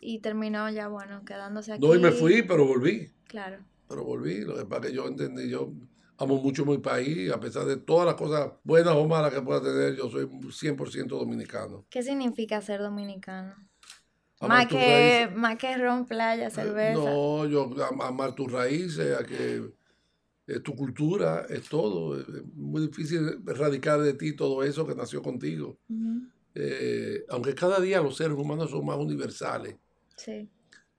[0.00, 1.86] Y terminó ya, bueno, quedándose aquí.
[1.86, 3.10] No, y me fui, pero volví.
[3.26, 3.58] Claro.
[3.88, 4.42] Pero volví.
[4.42, 5.72] Lo que pasa que yo entendí, yo
[6.18, 9.62] amo mucho mi país, a pesar de todas las cosas buenas o malas que pueda
[9.62, 11.86] tener, yo soy 100% dominicano.
[11.90, 13.54] ¿Qué significa ser dominicano?
[14.40, 17.00] Más que, más que ron, playa, cerveza.
[17.00, 17.70] No, yo
[18.02, 19.62] amar tus raíces, a que
[20.46, 22.18] es tu cultura, es todo.
[22.18, 25.78] Es muy difícil erradicar de ti todo eso que nació contigo.
[26.54, 29.76] Eh, aunque cada día los seres humanos son más universales.
[30.16, 30.48] Sí.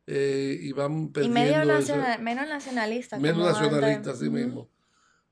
[0.07, 1.39] Eh, y van perdiendo.
[1.39, 3.19] Y medio nacional, menos nacionalistas.
[3.19, 4.69] Menos nacionalistas, sí mismo.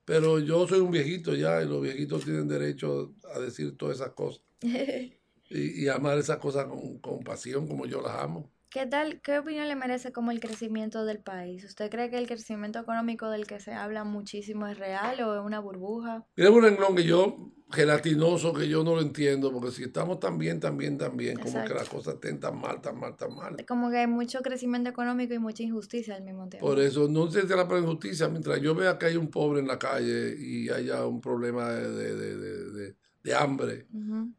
[0.05, 4.11] Pero yo soy un viejito ya y los viejitos tienen derecho a decir todas esas
[4.11, 4.43] cosas.
[5.53, 8.51] y, y, amar esas cosas con, con pasión como yo las amo.
[8.73, 11.63] ¿Qué tal, qué opinión le merece como el crecimiento del país?
[11.63, 15.45] ¿Usted cree que el crecimiento económico del que se habla muchísimo es real o es
[15.45, 16.25] una burbuja?
[16.35, 20.39] Es un renglón que yo, gelatinoso, que yo no lo entiendo, porque si estamos tan
[20.39, 23.35] bien, tan bien, tan bien, como que las cosas estén tan mal, tan mal, tan
[23.35, 23.63] mal.
[23.67, 26.65] Como que hay mucho crecimiento económico y mucha injusticia al mismo tiempo.
[26.65, 29.67] Por eso, no sé si la injusticia, mientras yo vea que hay un pobre en
[29.67, 33.87] la calle y haya un problema de, de, de, de hambre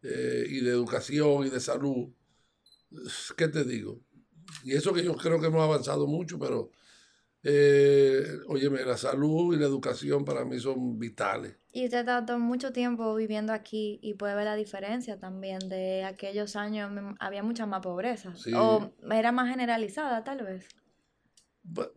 [0.03, 2.09] eh, y de educación y de salud,
[3.37, 4.01] ¿qué te digo?
[4.63, 6.71] Y eso que yo creo que hemos avanzado mucho, pero,
[7.43, 11.57] eh, óyeme, la salud y la educación para mí son vitales.
[11.73, 16.05] Y usted ha estado mucho tiempo viviendo aquí y puede ver la diferencia también de
[16.05, 18.35] aquellos años, había mucha más pobreza.
[18.55, 20.69] O era más generalizada, tal vez.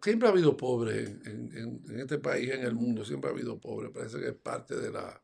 [0.01, 3.91] Siempre ha habido pobres en, en, este país, en el mundo, siempre ha habido pobres.
[3.91, 5.21] Parece que es parte de la,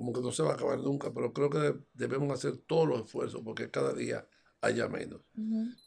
[0.00, 3.02] como que no se va a acabar nunca, pero creo que debemos hacer todos los
[3.02, 4.26] esfuerzos porque cada día
[4.62, 5.20] haya menos.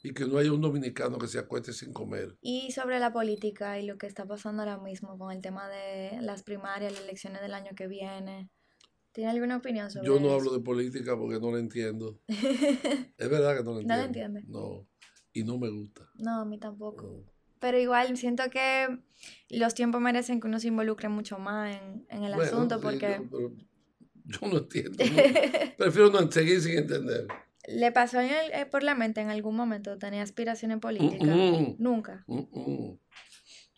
[0.03, 2.37] Y que no haya un dominicano que se acueste sin comer.
[2.39, 6.21] Y sobre la política y lo que está pasando ahora mismo con el tema de
[6.21, 8.51] las primarias, las elecciones del año que viene.
[9.13, 12.19] ¿Tiene alguna opinión sobre Yo no hablo de política porque no la entiendo.
[12.27, 13.87] es verdad que no la entiendo.
[13.87, 14.43] ¿No la entiende?
[14.47, 14.87] No.
[15.33, 16.07] Y no me gusta.
[16.19, 17.25] No, a mí tampoco.
[17.59, 18.99] Pero igual siento que
[19.49, 21.75] los tiempos merecen que uno se involucre mucho más
[22.09, 23.19] en, el asunto porque...
[24.41, 24.97] yo, no entiendo.
[25.77, 27.27] Prefiero no seguir sin entender.
[27.67, 31.35] ¿Le pasó eh, por la mente en algún momento tener aspiraciones políticas?
[31.77, 32.25] Nunca.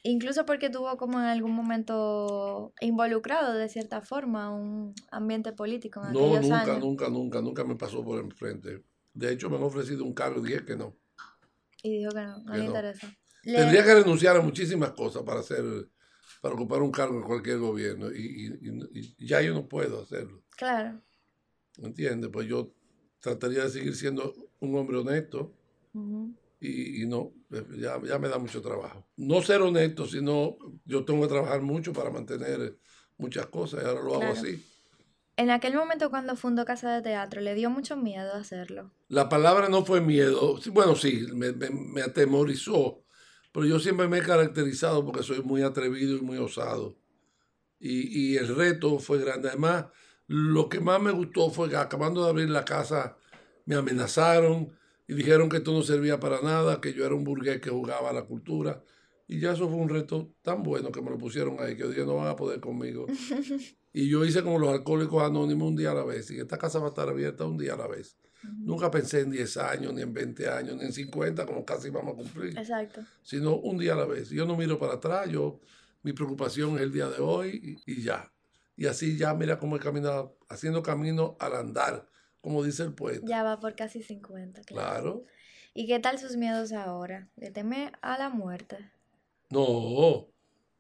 [0.02, 6.14] Incluso porque tuvo como en algún momento involucrado de cierta forma un ambiente político en
[6.14, 8.84] No, nunca, nunca, nunca, nunca me pasó por enfrente.
[9.14, 10.96] De hecho, me han ofrecido un cargo y dije que no.
[11.82, 13.16] Y dijo que no, no le interesa.
[13.44, 15.64] Tendría que renunciar a muchísimas cosas para hacer,
[16.46, 18.54] para ocupar un cargo en cualquier gobierno y,
[18.94, 20.44] y ya yo no puedo hacerlo.
[20.56, 21.02] Claro.
[21.80, 22.30] ¿Me entiendes?
[22.32, 22.72] Pues yo
[23.20, 25.56] trataría de seguir siendo un hombre honesto
[26.60, 29.08] y, no, ya, ya, me da mucho trabajo.
[29.18, 32.78] No ser honesto, sino yo tengo que trabajar mucho para mantener
[33.18, 34.64] muchas cosas y ahora lo hago así.
[35.38, 38.92] En aquel momento cuando fundó Casa de Teatro, ¿le dio mucho miedo hacerlo?
[39.08, 43.04] La palabra no fue miedo, bueno, sí, me, me atemorizó,
[43.56, 46.98] pero yo siempre me he caracterizado porque soy muy atrevido y muy osado.
[47.80, 49.48] Y, y, el reto fue grande.
[49.48, 49.86] Además,
[50.28, 53.16] lo que más me gustó fue que acabando de abrir la casa,
[53.64, 54.78] me amenazaron
[55.08, 58.10] y dijeron que esto no servía para nada, que yo era un burgués que jugaba
[58.10, 58.84] a la cultura.
[59.26, 61.96] Y ya eso fue un reto tan bueno que me lo pusieron ahí, que hoy
[61.96, 63.06] día no van a poder conmigo.
[63.94, 66.30] y yo hice como los alcohólicos anónimos un día a la vez.
[66.30, 68.18] Y esta casa va a estar abierta un día a la vez.
[68.60, 72.14] Nunca pensé en 10 años, ni en 20 años, ni en 50, como casi vamos
[72.14, 72.58] a cumplir.
[72.58, 73.02] Exacto.
[73.24, 74.30] Sino un día a la vez.
[74.30, 75.60] Yo no miro para atrás, yo,
[76.04, 78.32] mi preocupación es el día de hoy y ya.
[78.78, 82.10] Y así ya mira cómo he caminado, haciendo camino al andar,
[82.42, 83.26] como dice el poeta.
[83.26, 84.90] Ya va por casi 50, claro.
[84.90, 85.26] claro.
[85.74, 87.30] ¿Y qué tal sus miedos ahora?
[87.36, 88.78] ¿Le teme a la muerte?
[89.50, 90.28] No,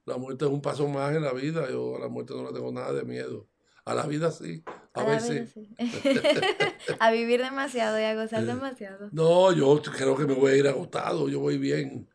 [0.05, 1.69] la muerte es un paso más en la vida.
[1.69, 3.47] Yo a la muerte no le tengo nada de miedo.
[3.83, 4.63] A la vida sí,
[4.95, 5.53] a, veces.
[6.99, 9.09] a vivir demasiado y a gozar demasiado.
[9.11, 12.09] No, yo creo que me voy a ir agotado, yo voy bien.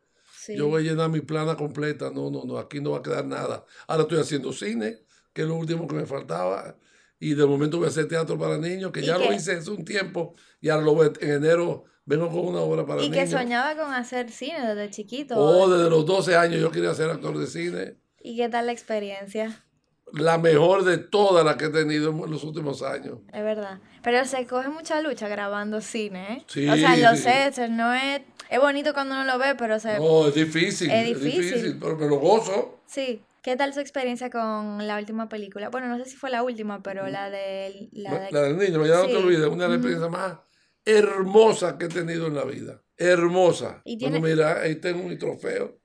[0.49, 2.11] Yo voy a llenar mi plana completa.
[2.11, 3.64] No, no, no, aquí no va a quedar nada.
[3.87, 6.76] Ahora estoy haciendo cine que es lo último que me faltaba.
[7.18, 9.85] Y de momento voy a hacer teatro para niños, que ya lo hice hace un
[9.85, 13.16] tiempo y ahora lo voy, en enero vengo con una obra para niños.
[13.16, 15.35] Y que soñaba con hacer cine desde chiquito.
[15.37, 17.97] Oh, desde los 12 años yo quería ser actor de cine.
[18.22, 19.64] ¿Y qué tal la experiencia?
[20.12, 23.18] La mejor de todas las que he tenido en los últimos años.
[23.32, 23.78] Es verdad.
[24.02, 26.44] Pero se coge mucha lucha grabando cine, ¿eh?
[26.46, 28.22] Sí, o sea, lo sé, no es...
[28.48, 29.98] Es bonito cuando uno lo ve, pero se...
[29.98, 30.90] No, es difícil.
[30.90, 31.40] Es difícil.
[31.40, 32.80] Es difícil, pero me lo gozo.
[32.86, 33.22] Sí.
[33.42, 35.68] ¿Qué tal su experiencia con la última película?
[35.68, 37.88] Bueno, no sé si fue la última, pero la de...
[37.92, 40.38] La, la del niño, ya no te olvides, una de las experiencias más
[40.84, 42.82] hermosas que he tenido en la vida.
[42.96, 43.82] Hermosa.
[43.84, 45.78] ¿Y Bueno, mira, ahí tengo mi trofeo,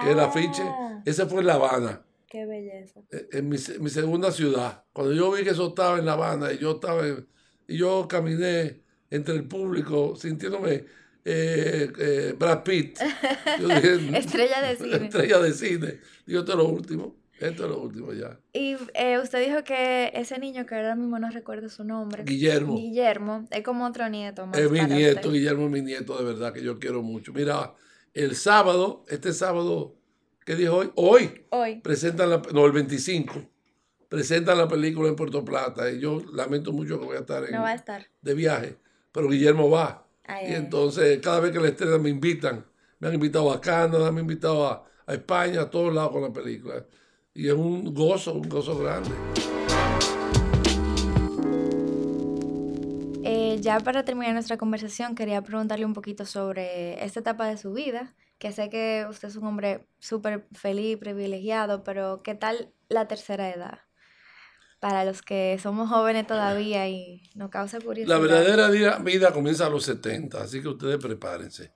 [0.00, 0.62] que es el afiche.
[0.62, 1.02] Ah.
[1.04, 2.02] Ese fue en La Habana.
[2.34, 3.00] Qué belleza.
[3.12, 4.82] E, en mi, mi, segunda ciudad.
[4.92, 7.04] Cuando yo vi que eso estaba en La Habana y yo estaba...
[7.68, 10.84] y yo caminé entre el público sintiéndome
[11.24, 12.98] eh, eh, Brad Pitt.
[14.16, 14.96] estrella de cine.
[15.06, 16.00] Estrella de cine.
[16.26, 17.16] Digo, esto es lo último.
[17.38, 18.36] Esto es lo último ya.
[18.52, 22.24] Y eh, usted dijo que ese niño, que ahora mismo no recuerdo su nombre.
[22.24, 22.74] Guillermo.
[22.74, 26.64] Guillermo, es como otro nieto Es mi nieto, Guillermo es mi nieto, de verdad, que
[26.64, 27.32] yo quiero mucho.
[27.32, 27.74] Mira,
[28.12, 29.94] el sábado, este sábado,
[30.44, 30.90] ¿qué dijo hoy?
[30.94, 31.44] Hoy.
[31.50, 31.80] Hoy.
[31.80, 33.34] Presentan la, no, el 25.
[34.08, 35.90] Presentan la película en Puerto Plata.
[35.90, 38.06] Y yo lamento mucho que voy a estar, en, no va a estar.
[38.22, 38.76] de viaje.
[39.12, 42.64] Pero Guillermo va y entonces cada vez que la estrella me invitan,
[42.98, 46.32] me han invitado a Canadá, me han invitado a, España, a todos lados con la
[46.32, 46.86] película.
[47.34, 49.10] Y es un gozo, un gozo grande.
[53.22, 57.74] Eh, ya para terminar nuestra conversación, quería preguntarle un poquito sobre esta etapa de su
[57.74, 58.14] vida,
[58.44, 63.48] que sé que usted es un hombre súper feliz, privilegiado, pero ¿qué tal la tercera
[63.48, 63.78] edad?
[64.80, 68.14] Para los que somos jóvenes todavía y nos causa curiosidad.
[68.14, 71.72] La verdadera vida comienza a los 70, así que ustedes prepárense.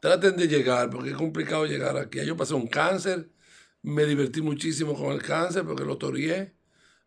[0.00, 2.24] Traten de llegar, porque es complicado llegar aquí.
[2.24, 3.28] Yo pasé un cáncer,
[3.82, 6.54] me divertí muchísimo con el cáncer porque lo torié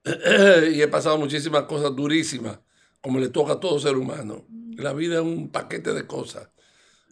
[0.71, 2.59] y he pasado muchísimas cosas durísimas
[3.01, 4.45] como le toca a todo ser humano.
[4.77, 6.49] La vida es un paquete de cosas.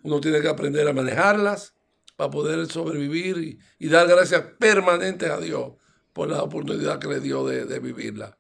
[0.04, 1.79] Uno tiene que aprender a manejarlas
[2.20, 5.72] para poder sobrevivir y, dar gracias permanentes a Dios
[6.12, 8.38] por la oportunidad que le dio de, vivirla.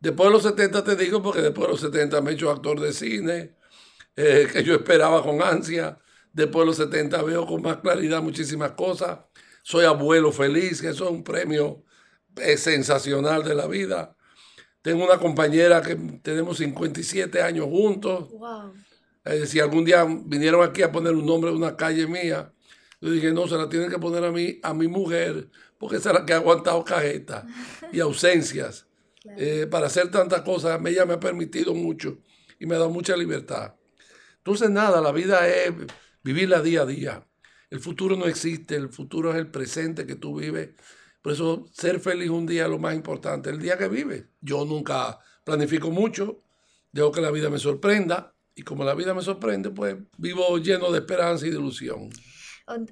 [0.00, 2.80] Después de los 70 te digo, porque después de los 70 me he hecho actor
[2.80, 3.54] de cine,
[4.16, 5.98] eh, que yo esperaba con ansia.
[6.32, 9.18] Después de los 70 veo con más claridad muchísimas cosas.
[9.62, 11.84] Soy abuelo feliz, que eso es un premio
[12.36, 14.16] eh, sensacional de la vida.
[14.80, 18.30] Tengo una compañera que tenemos 57 años juntos.
[18.30, 18.72] Wow.
[19.26, 22.50] Eh, si algún día vinieron aquí a poner un nombre de una calle mía,
[23.02, 26.04] yo dije, no, se la tienen que poner a mí, a mi mujer, porque es
[26.06, 27.44] la que ha aguantado cajetas
[27.92, 28.86] y ausencias.
[29.38, 32.18] Eh, para hacer tantas cosas, ella me ha permitido mucho
[32.58, 33.76] y me ha dado mucha libertad.
[34.38, 35.72] Entonces, nada, la vida es
[36.24, 37.28] vivirla día a día.
[37.70, 40.70] El futuro no existe, el futuro es el presente que tú vives
[41.22, 44.26] por eso ser feliz un día es lo más importante, el día que vive.
[44.40, 46.42] Yo nunca planifico mucho,
[46.90, 50.90] dejo que la vida me sorprenda y como la vida me sorprende, pues vivo lleno
[50.90, 52.10] de esperanza y de ilusión.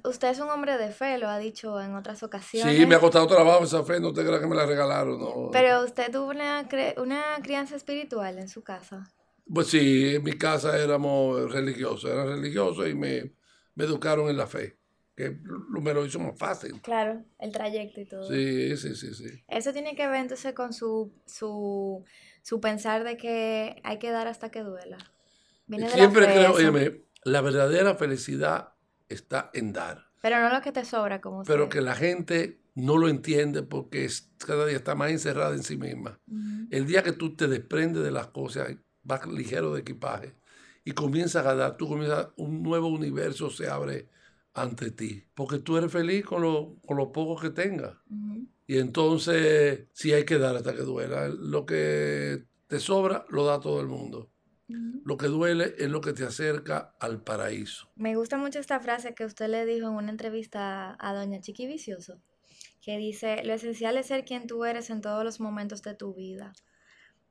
[0.03, 2.75] Usted es un hombre de fe, lo ha dicho en otras ocasiones.
[2.75, 5.19] Sí, me ha costado trabajo esa fe, no te creas que me la regalaron.
[5.19, 5.49] No.
[5.51, 6.67] Pero usted tuvo una,
[6.97, 9.11] una crianza espiritual en su casa.
[9.45, 13.33] Pues sí, en mi casa éramos religiosos, eran religiosos y me,
[13.75, 14.77] me educaron en la fe
[15.15, 15.37] que
[15.69, 16.81] me lo hizo más fácil.
[16.81, 18.23] Claro, el trayecto y todo.
[18.23, 19.43] Sí, sí, sí, sí.
[19.47, 22.05] Eso tiene que ver entonces con su, su,
[22.61, 24.97] pensar de que hay que dar hasta que duela.
[25.93, 28.70] Siempre creo, oye, la verdadera felicidad
[29.13, 30.07] está en dar.
[30.21, 34.07] Pero no lo que te sobra, como Pero que la gente no lo entiende porque
[34.45, 36.19] cada día está más encerrada en sí misma.
[36.69, 40.35] El día que tú te desprendes de las cosas, vas ligero de equipaje
[40.83, 44.09] y comienzas a dar, tú comienzas, un nuevo universo se abre
[44.53, 47.95] ante ti, porque tú eres feliz con lo, con lo poco que tengas.
[48.67, 51.27] Y entonces sí hay que dar hasta que duela.
[51.27, 54.30] Lo que te sobra lo da todo el mundo.
[55.03, 57.89] Lo que duele es lo que te acerca al paraíso.
[57.95, 61.67] Me gusta mucho esta frase que usted le dijo en una entrevista a doña Chiqui
[61.67, 62.21] Vicioso,
[62.81, 66.13] que dice, lo esencial es ser quien tú eres en todos los momentos de tu
[66.13, 66.53] vida,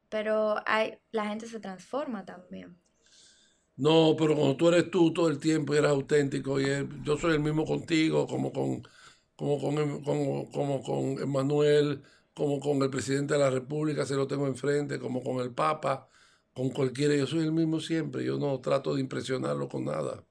[0.08, 2.76] pero hay, la gente se transforma también.
[3.76, 6.66] No, pero cuando tú eres tú todo el tiempo y eres auténtico y
[7.02, 8.82] yo soy el mismo contigo, como con,
[9.36, 12.02] como con, em, como, como con Emmanuel,
[12.34, 16.08] como con el presidente de la República, se lo tengo enfrente, como con el Papa,
[16.54, 20.24] con cualquiera, yo soy el mismo siempre, yo no trato de impresionarlo con nada.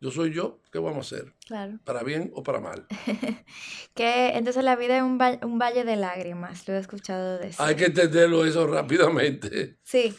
[0.00, 1.34] Yo soy yo, ¿qué vamos a hacer?
[1.46, 1.78] Claro.
[1.84, 2.86] Para bien o para mal.
[3.94, 7.56] que entonces la vida es un, un valle de lágrimas, lo he escuchado decir.
[7.58, 9.78] Hay que entenderlo eso rápidamente.
[9.82, 10.14] Sí.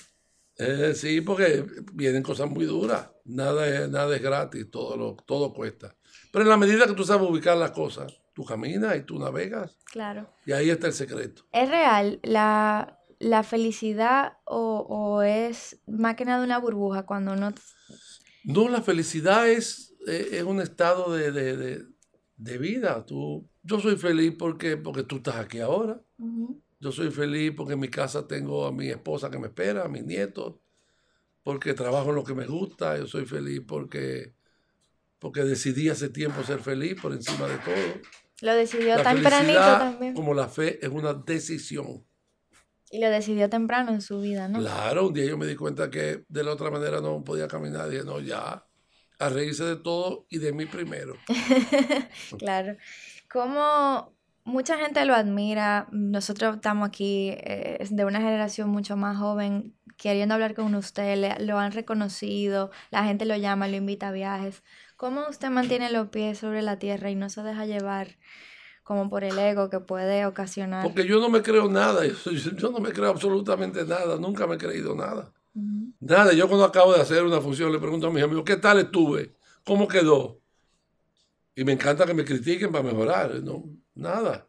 [0.57, 3.09] Eh, sí, porque vienen cosas muy duras.
[3.23, 5.95] Nada es, nada es gratis, todo, lo, todo cuesta.
[6.31, 9.77] Pero en la medida que tú sabes ubicar las cosas, tú caminas y tú navegas.
[9.85, 10.29] Claro.
[10.45, 11.45] Y ahí está el secreto.
[11.53, 12.98] ¿Es real la,
[13.43, 17.53] felicidad o, es más que nada una burbuja cuando no...
[18.43, 23.05] No, la felicidad es, es un estado de, vida.
[23.05, 26.01] Tú, yo soy feliz porque, porque tú estás aquí ahora.
[26.79, 29.89] Yo soy feliz porque en mi casa tengo a mi esposa que me espera, a
[29.89, 30.55] mis nietos,
[31.43, 32.97] porque trabajo en lo que me gusta.
[32.97, 34.33] Yo soy feliz porque,
[35.19, 38.01] porque decidí hace tiempo ser feliz por encima de todo.
[38.41, 40.13] Lo decidió tempranito también.
[40.13, 42.05] Como la fe es una decisión.
[42.91, 44.59] Y lo decidió temprano en su vida, ¿no?
[44.59, 47.89] Claro, un día yo me di cuenta que de la otra manera no podía caminar.
[47.89, 48.65] Dije, no, ya,
[49.19, 51.15] a reírse de todo y de mí primero.
[52.39, 52.77] claro.
[53.31, 55.87] ¿Cómo, mucha gente lo admira.
[55.91, 61.59] Nosotros estamos aquí eh, de una generación mucho más joven queriendo hablar con usted, lo
[61.59, 64.63] han reconocido, la gente lo llama, lo invita a viajes.
[64.95, 68.17] ¿Cómo usted mantiene los pies sobre la tierra y no se deja llevar
[68.89, 70.81] como por el ego que puede ocasionar?
[70.81, 72.01] Porque yo no me creo nada,
[72.57, 75.31] yo, no me creo absolutamente nada, nunca me he creído nada.
[75.99, 78.79] Nada, yo cuando acabo de hacer una función le pregunto a mis amigos, ¿qué tal
[78.79, 79.35] estuve?
[79.63, 80.41] ¿Cómo quedó?
[81.53, 83.63] Y me encanta que me critiquen para mejorar, ¿no?
[83.93, 84.47] Nada.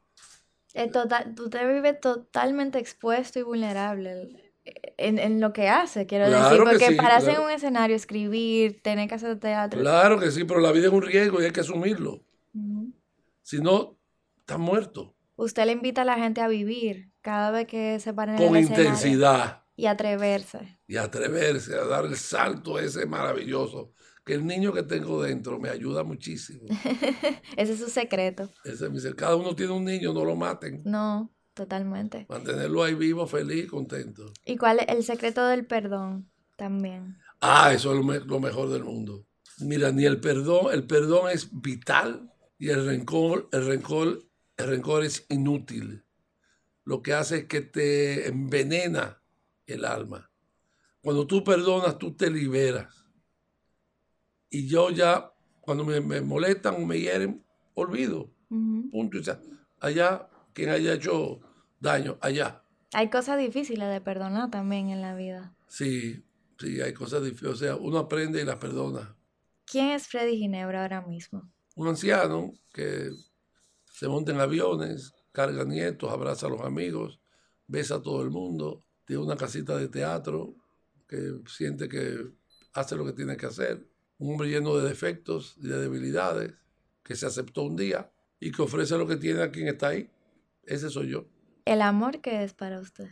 [0.91, 4.55] total, tú te vives totalmente expuesto y vulnerable
[4.97, 6.63] en, lo que hace, quiero decir.
[6.65, 9.83] Porque para hacer un escenario, escribir, tener que hacer teatro.
[9.83, 12.23] Claro que sí, pero la vida es un riesgo y hay que asumirlo.
[13.43, 14.00] Si no,
[14.51, 15.15] estás muerto.
[15.37, 18.57] usted le invita a la gente a vivir cada vez que se paren en Con
[18.57, 19.63] intensidad.
[19.77, 20.81] Y atreverse.
[20.87, 23.93] Y atreverse a dar el salto ese maravilloso.
[24.25, 26.67] Que el niño que tengo dentro me ayuda muchísimo.
[27.57, 28.51] ese es su secreto.
[28.65, 29.25] Ese es mi secreto.
[29.25, 30.83] Cada uno tiene un niño, no lo maten.
[30.85, 32.27] No, totalmente.
[32.29, 34.33] Mantenerlo ahí vivo, feliz, contento.
[34.45, 37.17] ¿Y cuál es el secreto del perdón también?
[37.41, 39.27] Ah, eso es lo, mejor del mundo.
[39.61, 44.30] Mira, ni el perdón, el perdón es vital y el rencor, el rencor,
[44.61, 46.05] el rencor es inútil.
[46.85, 49.23] Lo que hace es que te envenena
[49.67, 50.31] el alma.
[51.03, 53.07] Cuando tú perdonas, tú te liberas.
[54.49, 57.45] Y yo ya, cuando me, molestan o me hieren,
[57.75, 58.33] olvido.
[58.49, 59.19] Punto.
[59.19, 59.41] O sea,
[59.79, 61.41] allá, quien haya hecho
[61.79, 62.65] daño, allá.
[62.93, 65.55] Hay cosas difíciles de perdonar también en la vida.
[65.69, 66.25] Sí,
[66.61, 67.55] Sí, hay cosas difíciles.
[67.55, 69.17] O sea, uno aprende y las perdona.
[69.65, 71.51] ¿Quién es Freddy Ginebra ahora mismo?
[71.75, 73.11] Un anciano que
[74.01, 77.21] se monta en aviones, carga nietos, abraza a los amigos,
[77.67, 80.55] besa a todo el mundo, tiene una casita de teatro
[81.07, 82.17] que siente que
[82.73, 83.87] hace lo que tiene que hacer.
[84.17, 86.55] Un hombre lleno de defectos y de debilidades
[87.03, 90.09] que se aceptó un día y que ofrece lo que tiene a quien está ahí.
[90.65, 91.27] Ese soy yo.
[91.67, 93.11] ¿El amor qué es para usted?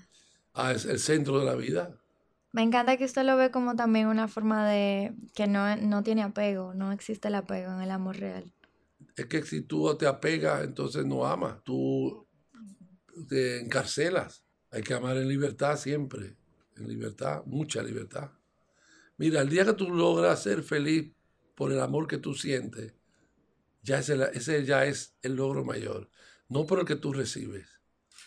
[0.54, 2.00] Ah, es el centro de la vida.
[2.52, 6.22] Me encanta que usted lo ve como también una forma de que no, no tiene
[6.22, 8.50] apego, no existe el apego en el amor real.
[9.18, 12.24] Es que si tú te apegas, entonces no amas, tú
[13.28, 14.44] te encarcelas.
[14.70, 16.36] Hay que amar en libertad siempre,
[16.76, 18.30] en libertad, mucha libertad.
[19.16, 21.12] Mira, el día que tú logras ser feliz
[21.56, 22.94] por el amor que tú sientes,
[23.82, 26.08] ya ese, ese ya es el logro mayor.
[26.48, 27.66] No por el que tú recibes,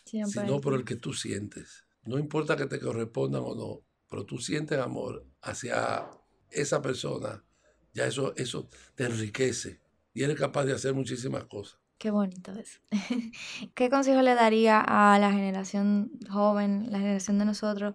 [0.03, 1.85] sino por el que tú sientes.
[2.03, 6.09] No importa que te correspondan o no, pero tú sientes amor hacia
[6.49, 7.45] esa persona,
[7.93, 9.80] ya eso, eso te enriquece
[10.13, 11.79] y eres capaz de hacer muchísimas cosas.
[11.97, 12.81] Qué bonito es.
[13.75, 17.93] ¿Qué consejo le daría a la generación joven, la generación de nosotros,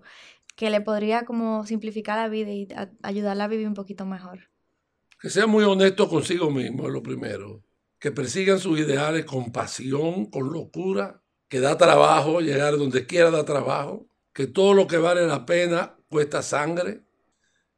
[0.55, 2.69] que le podría como simplificar la vida y
[3.03, 4.49] ayudarla a vivir un poquito mejor?
[5.21, 7.65] Que sea muy honesto consigo mismo, es lo primero.
[7.99, 13.45] Que persigan sus ideales con pasión, con locura, que da trabajo, llegar donde quiera da
[13.45, 17.03] trabajo, que todo lo que vale la pena cuesta sangre,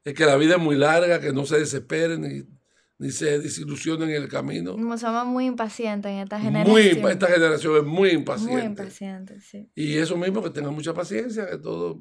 [0.05, 2.58] es que la vida es muy larga, que no se desesperen
[2.99, 4.77] ni se desilusionen en el camino.
[4.99, 7.03] somos muy impacientes en esta generación.
[7.03, 8.55] Muy, esta generación es muy impaciente.
[8.55, 9.71] Muy impaciente, sí.
[9.75, 12.01] Y eso mismo, que tengan mucha paciencia, que todo...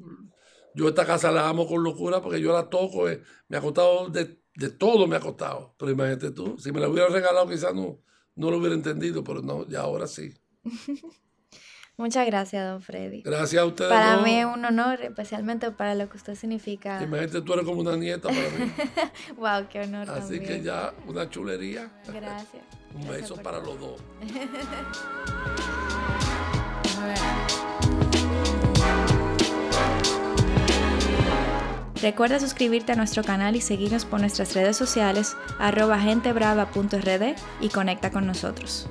[0.74, 4.10] Yo esta casa la amo con locura porque yo la toco, eh, me ha costado
[4.10, 5.74] de, de, todo, me ha costado.
[5.78, 8.00] Pero imagínate tú, si me la hubiera regalado quizás no,
[8.36, 10.34] no lo hubiera entendido, pero no, ya ahora sí.
[11.98, 13.22] Muchas gracias, don Freddy.
[13.22, 13.90] Gracias a ustedes.
[13.90, 17.02] Para mí es un honor, especialmente para lo que usted significa.
[17.02, 18.72] Imagínate, tú eres como una nieta para mí.
[19.36, 20.08] wow, qué honor.
[20.08, 21.90] Así que ya, una chulería.
[22.06, 22.62] Gracias.
[22.94, 24.00] un beso para los dos.
[32.00, 38.12] Recuerda suscribirte a nuestro canal y seguirnos por nuestras redes sociales arroba gentebrava.rd y conecta
[38.12, 38.88] con nosotros.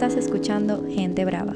[0.00, 1.54] Estás escuchando Gente Brava.